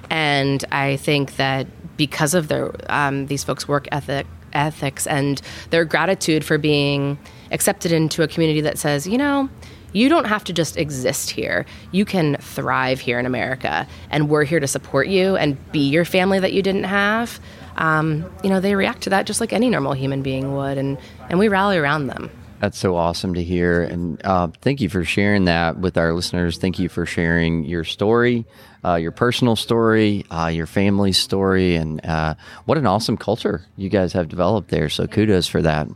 And 0.10 0.66
I 0.72 0.98
think 0.98 1.36
that 1.36 1.68
because 1.98 2.34
of 2.34 2.48
their 2.48 2.72
um, 2.92 3.28
these 3.28 3.44
folks' 3.44 3.68
work 3.68 3.88
ethic 3.92 4.26
ethics 4.54 5.06
and 5.06 5.42
their 5.70 5.86
gratitude 5.86 6.44
for 6.44 6.58
being 6.58 7.20
accepted 7.52 7.92
into 7.92 8.24
a 8.24 8.28
community 8.28 8.62
that 8.62 8.78
says, 8.78 9.08
you 9.08 9.18
know, 9.18 9.50
you 9.94 10.10
don't 10.10 10.26
have 10.26 10.44
to 10.46 10.54
just 10.54 10.78
exist 10.78 11.30
here. 11.30 11.66
You 11.92 12.06
can 12.06 12.38
thrive 12.38 13.00
here 13.00 13.20
in 13.20 13.26
America, 13.26 13.88
and 14.10 14.30
we're 14.30 14.44
here 14.44 14.60
to 14.60 14.68
support 14.68 15.08
you 15.08 15.36
and 15.36 15.58
be 15.72 15.90
your 15.90 16.06
family 16.06 16.40
that 16.40 16.54
you 16.54 16.62
didn't 16.62 16.86
have. 16.86 17.40
Um, 17.78 18.30
you 18.44 18.50
know, 18.50 18.60
they 18.60 18.76
react 18.76 19.02
to 19.04 19.10
that 19.12 19.26
just 19.26 19.40
like 19.40 19.54
any 19.54 19.70
normal 19.70 19.94
human 19.94 20.22
being 20.22 20.56
would, 20.56 20.78
and, 20.78 20.98
and 21.30 21.40
we 21.40 21.48
rally 21.48 21.78
around 21.78 22.08
them. 22.08 22.30
That's 22.60 22.78
so 22.78 22.98
awesome 22.98 23.34
to 23.36 23.44
hear. 23.44 23.84
And 23.84 24.24
uh, 24.26 24.50
thank 24.62 24.82
you 24.82 24.90
for 24.90 25.06
sharing 25.06 25.46
that 25.46 25.78
with 25.78 25.98
our 25.98 26.14
listeners. 26.14 26.58
Thank 26.58 26.78
you 26.78 26.90
for 26.90 27.06
sharing 27.06 27.64
your 27.64 27.86
story, 27.86 28.46
uh, 28.84 28.96
your 28.96 29.12
personal 29.12 29.56
story, 29.56 30.26
uh, 30.30 30.48
your 30.48 30.66
family 30.66 31.14
story, 31.14 31.76
and 31.76 32.06
uh, 32.06 32.36
what 32.66 32.78
an 32.78 32.86
awesome 32.86 33.16
culture 33.16 33.66
you 33.78 33.88
guys 33.88 34.12
have 34.12 34.28
developed 34.28 34.70
there. 34.70 34.90
So 34.90 35.08
kudos 35.08 35.48
for 35.48 35.62
that. 35.62 35.88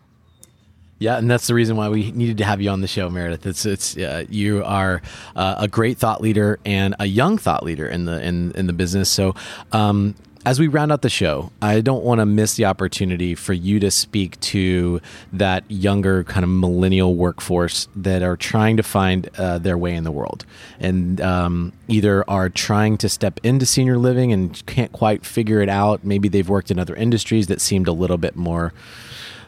Yeah, 1.03 1.17
and 1.17 1.29
that's 1.29 1.47
the 1.47 1.53
reason 1.53 1.75
why 1.75 1.89
we 1.89 2.11
needed 2.13 2.37
to 2.37 2.45
have 2.45 2.61
you 2.61 2.69
on 2.69 2.79
the 2.79 2.87
show, 2.87 3.09
Meredith. 3.09 3.45
It's 3.45 3.65
it's 3.65 3.97
uh, 3.97 4.23
you 4.29 4.63
are 4.63 5.01
uh, 5.35 5.55
a 5.57 5.67
great 5.67 5.97
thought 5.97 6.21
leader 6.21 6.59
and 6.63 6.95
a 6.97 7.05
young 7.05 7.37
thought 7.37 7.61
leader 7.61 7.85
in 7.85 8.05
the 8.05 8.25
in 8.25 8.53
in 8.53 8.67
the 8.67 8.73
business. 8.73 9.09
So. 9.09 9.35
Um, 9.73 10.15
as 10.45 10.59
we 10.59 10.67
round 10.67 10.91
out 10.91 11.03
the 11.03 11.09
show, 11.09 11.53
I 11.61 11.79
don't 11.79 12.03
want 12.03 12.19
to 12.19 12.25
miss 12.25 12.55
the 12.55 12.65
opportunity 12.65 13.33
for 13.33 13.53
you 13.53 13.79
to 13.79 13.89
speak 13.89 14.37
to 14.41 14.99
that 15.31 15.63
younger 15.69 16.25
kind 16.25 16.43
of 16.43 16.49
millennial 16.49 17.15
workforce 17.15 17.87
that 17.95 18.23
are 18.23 18.35
trying 18.35 18.75
to 18.75 18.83
find 18.83 19.29
uh, 19.37 19.59
their 19.59 19.77
way 19.77 19.95
in 19.95 20.03
the 20.03 20.11
world 20.11 20.45
and 20.81 21.21
um, 21.21 21.71
either 21.87 22.29
are 22.29 22.49
trying 22.49 22.97
to 22.97 23.07
step 23.07 23.39
into 23.41 23.65
senior 23.65 23.97
living 23.97 24.33
and 24.33 24.65
can't 24.65 24.91
quite 24.91 25.25
figure 25.25 25.61
it 25.61 25.69
out. 25.69 26.03
Maybe 26.03 26.27
they've 26.27 26.49
worked 26.49 26.71
in 26.71 26.77
other 26.77 26.95
industries 26.95 27.47
that 27.47 27.61
seemed 27.61 27.87
a 27.87 27.93
little 27.93 28.17
bit 28.17 28.35
more. 28.35 28.73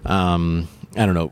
Um, 0.06 0.70
I 0.96 1.06
don't 1.06 1.16
know, 1.16 1.32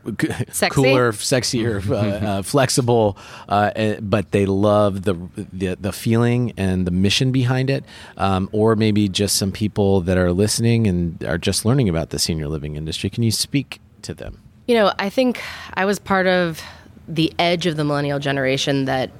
Sexy? 0.52 0.70
cooler, 0.70 1.12
sexier, 1.12 1.88
uh, 1.88 1.94
uh, 1.94 2.42
flexible, 2.54 3.16
uh, 3.48 3.70
eh, 3.74 3.98
but 4.00 4.30
they 4.30 4.46
love 4.46 5.02
the, 5.02 5.14
the 5.52 5.76
the 5.80 5.92
feeling 5.92 6.52
and 6.56 6.86
the 6.86 6.90
mission 6.90 7.32
behind 7.32 7.70
it. 7.70 7.84
Um, 8.16 8.48
or 8.52 8.76
maybe 8.76 9.08
just 9.08 9.36
some 9.36 9.52
people 9.52 10.00
that 10.02 10.18
are 10.18 10.32
listening 10.32 10.86
and 10.86 11.22
are 11.24 11.38
just 11.38 11.64
learning 11.64 11.88
about 11.88 12.10
the 12.10 12.18
senior 12.18 12.48
living 12.48 12.76
industry. 12.76 13.10
Can 13.10 13.22
you 13.22 13.30
speak 13.30 13.80
to 14.02 14.14
them? 14.14 14.40
You 14.66 14.74
know, 14.76 14.92
I 14.98 15.10
think 15.10 15.42
I 15.74 15.84
was 15.84 15.98
part 15.98 16.26
of 16.26 16.62
the 17.06 17.32
edge 17.38 17.66
of 17.66 17.76
the 17.76 17.84
millennial 17.84 18.18
generation 18.18 18.86
that 18.86 19.10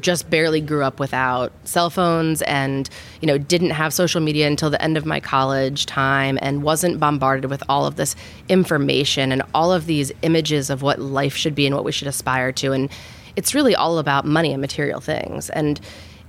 just 0.00 0.28
barely 0.30 0.60
grew 0.60 0.82
up 0.82 1.00
without 1.00 1.52
cell 1.64 1.90
phones 1.90 2.42
and 2.42 2.88
you 3.20 3.26
know 3.26 3.38
didn't 3.38 3.70
have 3.70 3.92
social 3.92 4.20
media 4.20 4.46
until 4.46 4.70
the 4.70 4.80
end 4.82 4.96
of 4.96 5.04
my 5.06 5.20
college 5.20 5.86
time 5.86 6.38
and 6.42 6.62
wasn't 6.62 6.98
bombarded 6.98 7.50
with 7.50 7.62
all 7.68 7.86
of 7.86 7.96
this 7.96 8.16
information 8.48 9.32
and 9.32 9.42
all 9.54 9.72
of 9.72 9.86
these 9.86 10.12
images 10.22 10.70
of 10.70 10.82
what 10.82 10.98
life 11.00 11.34
should 11.34 11.54
be 11.54 11.66
and 11.66 11.74
what 11.74 11.84
we 11.84 11.92
should 11.92 12.08
aspire 12.08 12.52
to 12.52 12.72
and 12.72 12.90
it's 13.36 13.54
really 13.54 13.74
all 13.74 13.98
about 13.98 14.24
money 14.24 14.52
and 14.52 14.60
material 14.60 15.00
things 15.00 15.50
and 15.50 15.80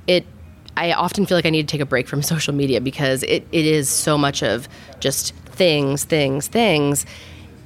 it 0.08 0.26
I 0.78 0.94
often 0.94 1.26
feel 1.26 1.36
like 1.36 1.48
I 1.48 1.50
need 1.50 1.68
to 1.68 1.72
take 1.72 1.82
a 1.82 1.86
break 1.88 2.08
from 2.08 2.22
social 2.34 2.54
media 2.54 2.80
because 2.80 3.24
it, 3.24 3.48
it 3.52 3.66
is 3.66 3.90
so 3.90 4.18
much 4.18 4.44
of 4.44 4.70
just 5.00 5.34
things, 5.36 6.04
things, 6.06 6.48
things. 6.48 7.06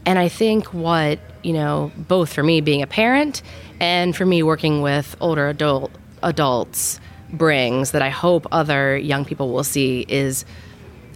And 0.06 0.18
I 0.18 0.30
think 0.30 0.74
what, 0.74 1.20
you 1.44 1.54
know, 1.54 1.92
both 1.96 2.34
for 2.34 2.42
me 2.42 2.62
being 2.62 2.82
a 2.82 2.88
parent 2.88 3.44
and 3.82 4.16
for 4.16 4.28
me 4.28 4.44
working 4.44 4.84
with 4.84 5.16
older 5.20 5.50
adult 5.50 5.92
adults 6.22 7.02
brings 7.34 7.92
that 7.92 8.02
I 8.04 8.10
hope 8.10 8.46
other 8.52 8.96
young 8.96 9.26
people 9.26 9.52
will 9.52 9.64
see 9.64 10.06
is 10.08 10.46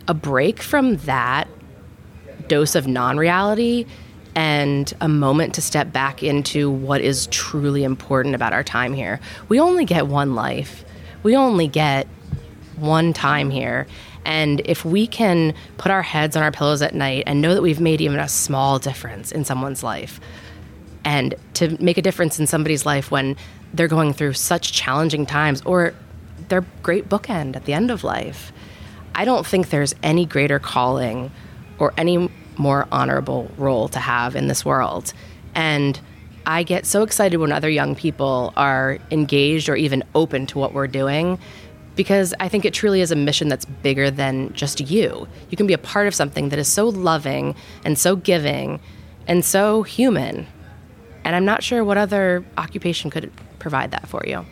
a 0.08 0.16
break 0.16 0.62
from 0.64 0.98
that 0.98 1.48
dose 2.48 2.74
of 2.74 2.88
non-reality 2.88 3.86
and 4.34 4.92
a 5.00 5.08
moment 5.08 5.54
to 5.56 5.62
step 5.62 5.94
back 5.94 6.24
into 6.24 6.70
what 6.70 7.02
is 7.02 7.28
truly 7.28 7.84
important 7.84 8.34
about 8.34 8.52
our 8.52 8.64
time 8.64 8.94
here. 8.94 9.20
We 9.48 9.60
only 9.60 9.86
get 9.86 10.08
one 10.08 10.34
life. 10.34 10.84
We 11.22 11.36
only 11.36 11.68
get 11.68 12.08
one 12.78 13.14
time 13.14 13.52
here. 13.52 13.86
And 14.26 14.62
if 14.66 14.84
we 14.84 15.06
can 15.06 15.54
put 15.78 15.92
our 15.92 16.02
heads 16.02 16.36
on 16.36 16.42
our 16.42 16.52
pillows 16.52 16.82
at 16.82 16.96
night 16.96 17.26
and 17.28 17.42
know 17.42 17.54
that 17.54 17.62
we've 17.62 17.80
made 17.80 18.02
even 18.02 18.20
a 18.20 18.28
small 18.28 18.80
difference 18.80 19.32
in 19.32 19.46
someone's 19.46 19.84
life, 19.84 20.20
and 21.06 21.36
to 21.54 21.82
make 21.82 21.98
a 21.98 22.02
difference 22.02 22.40
in 22.40 22.48
somebody's 22.48 22.86
life 22.86 23.12
when 23.12 23.38
they're 23.74 23.88
going 23.88 24.12
through 24.12 24.34
such 24.34 24.74
challenging 24.74 25.26
times, 25.26 25.62
or 25.66 25.94
they're 26.50 26.66
great 26.84 27.08
bookend 27.08 27.56
at 27.56 27.66
the 27.66 27.74
end 27.74 27.92
of 27.92 28.04
life. 28.04 28.52
I 29.14 29.24
don't 29.24 29.46
think 29.46 29.70
there's 29.70 29.96
any 30.04 30.26
greater 30.26 30.60
calling 30.60 31.32
or 31.80 31.94
any 31.98 32.30
more 32.58 32.88
honorable 32.92 33.50
role 33.58 33.88
to 33.90 34.00
have 34.00 34.36
in 34.36 34.48
this 34.48 34.66
world. 34.66 35.14
And 35.54 36.00
I 36.46 36.64
get 36.64 36.86
so 36.86 37.04
excited 37.04 37.38
when 37.38 37.52
other 37.52 37.70
young 37.70 37.96
people 37.96 38.54
are 38.58 38.98
engaged 39.12 39.70
or 39.70 39.76
even 39.76 40.04
open 40.14 40.46
to 40.48 40.60
what 40.60 40.74
we're 40.74 40.88
doing 40.88 41.40
because 41.96 42.34
I 42.40 42.50
think 42.50 42.66
it 42.66 42.74
truly 42.74 43.02
is 43.02 43.12
a 43.12 43.16
mission 43.16 43.48
that's 43.48 43.66
bigger 43.66 44.12
than 44.12 44.54
just 44.54 44.82
you. 44.82 45.28
You 45.50 45.58
can 45.58 45.66
be 45.66 45.74
a 45.74 45.78
part 45.78 46.08
of 46.08 46.16
something 46.16 46.50
that 46.50 46.60
is 46.60 46.68
so 46.68 46.90
loving 46.90 47.56
and 47.84 47.98
so 47.98 48.16
giving 48.16 48.80
and 49.28 49.44
so 49.44 49.84
human. 49.84 50.48
And 51.26 51.36
I'm 51.36 51.44
not 51.44 51.64
sure 51.64 51.84
what 51.84 51.98
other 51.98 52.46
occupation 52.58 53.10
could 53.10 53.32
provide 53.60 53.92
that 53.92 54.08
for 54.08 54.24
you. 54.26 54.46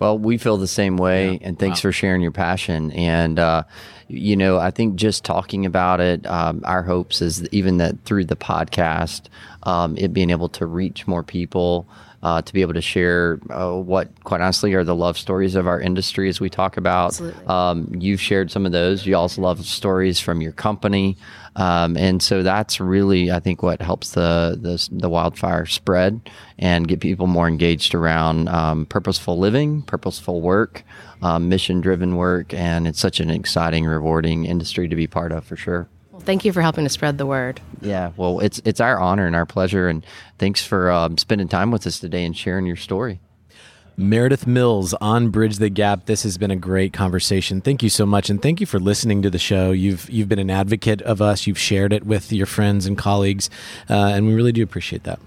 Well, 0.00 0.18
we 0.18 0.38
feel 0.38 0.56
the 0.56 0.66
same 0.66 0.96
way, 0.96 1.32
yeah. 1.32 1.38
and 1.42 1.58
thanks 1.58 1.78
wow. 1.78 1.82
for 1.82 1.92
sharing 1.92 2.20
your 2.20 2.32
passion. 2.32 2.90
And 2.92 3.38
uh, 3.38 3.62
you 4.08 4.36
know, 4.36 4.58
I 4.58 4.70
think 4.70 4.96
just 4.96 5.24
talking 5.24 5.64
about 5.64 6.00
it, 6.00 6.26
um, 6.26 6.62
our 6.64 6.82
hopes 6.82 7.22
is 7.22 7.48
even 7.50 7.78
that 7.78 8.04
through 8.04 8.24
the 8.24 8.36
podcast, 8.36 9.28
um, 9.62 9.96
it 9.96 10.12
being 10.12 10.30
able 10.30 10.48
to 10.50 10.66
reach 10.66 11.06
more 11.06 11.22
people, 11.22 11.88
uh, 12.24 12.40
to 12.40 12.52
be 12.54 12.62
able 12.62 12.72
to 12.72 12.80
share 12.80 13.38
uh, 13.50 13.72
what, 13.72 14.08
quite 14.24 14.40
honestly, 14.40 14.72
are 14.72 14.82
the 14.82 14.94
love 14.94 15.18
stories 15.18 15.54
of 15.54 15.66
our 15.66 15.78
industry 15.78 16.28
as 16.30 16.40
we 16.40 16.48
talk 16.48 16.78
about. 16.78 17.20
Um, 17.46 17.92
you've 17.96 18.20
shared 18.20 18.50
some 18.50 18.64
of 18.64 18.72
those. 18.72 19.06
You 19.06 19.14
also 19.14 19.42
love 19.42 19.64
stories 19.64 20.18
from 20.18 20.40
your 20.40 20.52
company. 20.52 21.18
Um, 21.56 21.96
and 21.96 22.22
so 22.22 22.42
that's 22.42 22.80
really, 22.80 23.30
I 23.30 23.40
think, 23.40 23.62
what 23.62 23.80
helps 23.82 24.12
the, 24.12 24.58
the, 24.60 24.88
the 24.90 25.08
wildfire 25.08 25.66
spread 25.66 26.28
and 26.58 26.88
get 26.88 27.00
people 27.00 27.26
more 27.26 27.46
engaged 27.46 27.94
around 27.94 28.48
um, 28.48 28.86
purposeful 28.86 29.38
living, 29.38 29.82
purposeful 29.82 30.40
work, 30.40 30.82
um, 31.22 31.48
mission 31.50 31.80
driven 31.80 32.16
work. 32.16 32.54
And 32.54 32.88
it's 32.88 32.98
such 32.98 33.20
an 33.20 33.30
exciting, 33.30 33.84
rewarding 33.84 34.46
industry 34.46 34.88
to 34.88 34.96
be 34.96 35.06
part 35.06 35.30
of 35.30 35.44
for 35.44 35.56
sure. 35.56 35.88
Well, 36.24 36.28
thank 36.28 36.46
you 36.46 36.54
for 36.54 36.62
helping 36.62 36.84
to 36.84 36.88
spread 36.88 37.18
the 37.18 37.26
word. 37.26 37.60
Yeah, 37.82 38.12
well, 38.16 38.40
it's 38.40 38.58
it's 38.64 38.80
our 38.80 38.98
honor 38.98 39.26
and 39.26 39.36
our 39.36 39.44
pleasure, 39.44 39.88
and 39.88 40.06
thanks 40.38 40.64
for 40.64 40.90
um, 40.90 41.18
spending 41.18 41.48
time 41.48 41.70
with 41.70 41.86
us 41.86 41.98
today 41.98 42.24
and 42.24 42.34
sharing 42.34 42.64
your 42.64 42.76
story. 42.76 43.20
Meredith 43.98 44.46
Mills 44.46 44.94
on 45.02 45.28
Bridge 45.28 45.58
the 45.58 45.68
Gap. 45.68 46.06
This 46.06 46.22
has 46.22 46.38
been 46.38 46.50
a 46.50 46.56
great 46.56 46.94
conversation. 46.94 47.60
Thank 47.60 47.82
you 47.82 47.90
so 47.90 48.06
much, 48.06 48.30
and 48.30 48.40
thank 48.40 48.58
you 48.58 48.64
for 48.64 48.80
listening 48.80 49.20
to 49.20 49.28
the 49.28 49.38
show. 49.38 49.70
You've 49.70 50.08
you've 50.08 50.30
been 50.30 50.38
an 50.38 50.48
advocate 50.48 51.02
of 51.02 51.20
us. 51.20 51.46
You've 51.46 51.58
shared 51.58 51.92
it 51.92 52.06
with 52.06 52.32
your 52.32 52.46
friends 52.46 52.86
and 52.86 52.96
colleagues, 52.96 53.50
uh, 53.90 53.92
and 53.92 54.26
we 54.26 54.32
really 54.32 54.52
do 54.52 54.62
appreciate 54.62 55.02
that. 55.02 55.20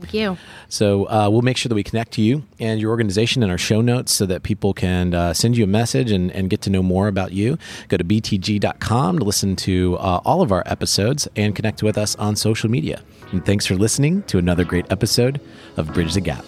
Thank 0.00 0.14
you. 0.14 0.36
So 0.68 1.08
uh, 1.08 1.28
we'll 1.30 1.42
make 1.42 1.56
sure 1.56 1.68
that 1.68 1.74
we 1.74 1.82
connect 1.82 2.12
to 2.12 2.22
you 2.22 2.42
and 2.60 2.80
your 2.80 2.90
organization 2.90 3.42
in 3.42 3.50
our 3.50 3.58
show 3.58 3.80
notes 3.80 4.12
so 4.12 4.26
that 4.26 4.42
people 4.42 4.74
can 4.74 5.14
uh, 5.14 5.32
send 5.32 5.56
you 5.56 5.64
a 5.64 5.66
message 5.66 6.10
and, 6.10 6.30
and, 6.32 6.50
get 6.50 6.60
to 6.62 6.70
know 6.70 6.82
more 6.82 7.08
about 7.08 7.32
you. 7.32 7.58
Go 7.88 7.96
to 7.96 8.04
btg.com 8.04 9.18
to 9.18 9.24
listen 9.24 9.56
to 9.56 9.96
uh, 9.98 10.20
all 10.24 10.42
of 10.42 10.52
our 10.52 10.62
episodes 10.66 11.26
and 11.34 11.56
connect 11.56 11.82
with 11.82 11.98
us 11.98 12.14
on 12.16 12.36
social 12.36 12.70
media. 12.70 13.02
And 13.32 13.44
thanks 13.44 13.66
for 13.66 13.74
listening 13.74 14.22
to 14.24 14.38
another 14.38 14.64
great 14.64 14.90
episode 14.92 15.40
of 15.76 15.92
Bridge 15.92 16.14
the 16.14 16.20
Gap. 16.20 16.44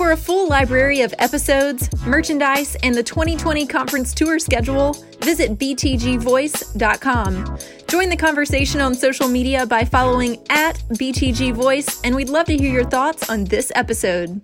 For 0.00 0.12
a 0.12 0.16
full 0.16 0.48
library 0.48 1.02
of 1.02 1.14
episodes, 1.18 1.90
merchandise, 2.06 2.74
and 2.76 2.94
the 2.94 3.02
2020 3.02 3.66
conference 3.66 4.14
tour 4.14 4.38
schedule, 4.38 4.94
visit 5.20 5.58
btgvoice.com. 5.58 7.58
Join 7.86 8.08
the 8.08 8.16
conversation 8.16 8.80
on 8.80 8.94
social 8.94 9.28
media 9.28 9.66
by 9.66 9.84
following 9.84 10.42
at 10.48 10.78
btgvoice, 10.94 12.00
and 12.02 12.16
we'd 12.16 12.30
love 12.30 12.46
to 12.46 12.56
hear 12.56 12.72
your 12.72 12.86
thoughts 12.86 13.28
on 13.28 13.44
this 13.44 13.70
episode. 13.74 14.40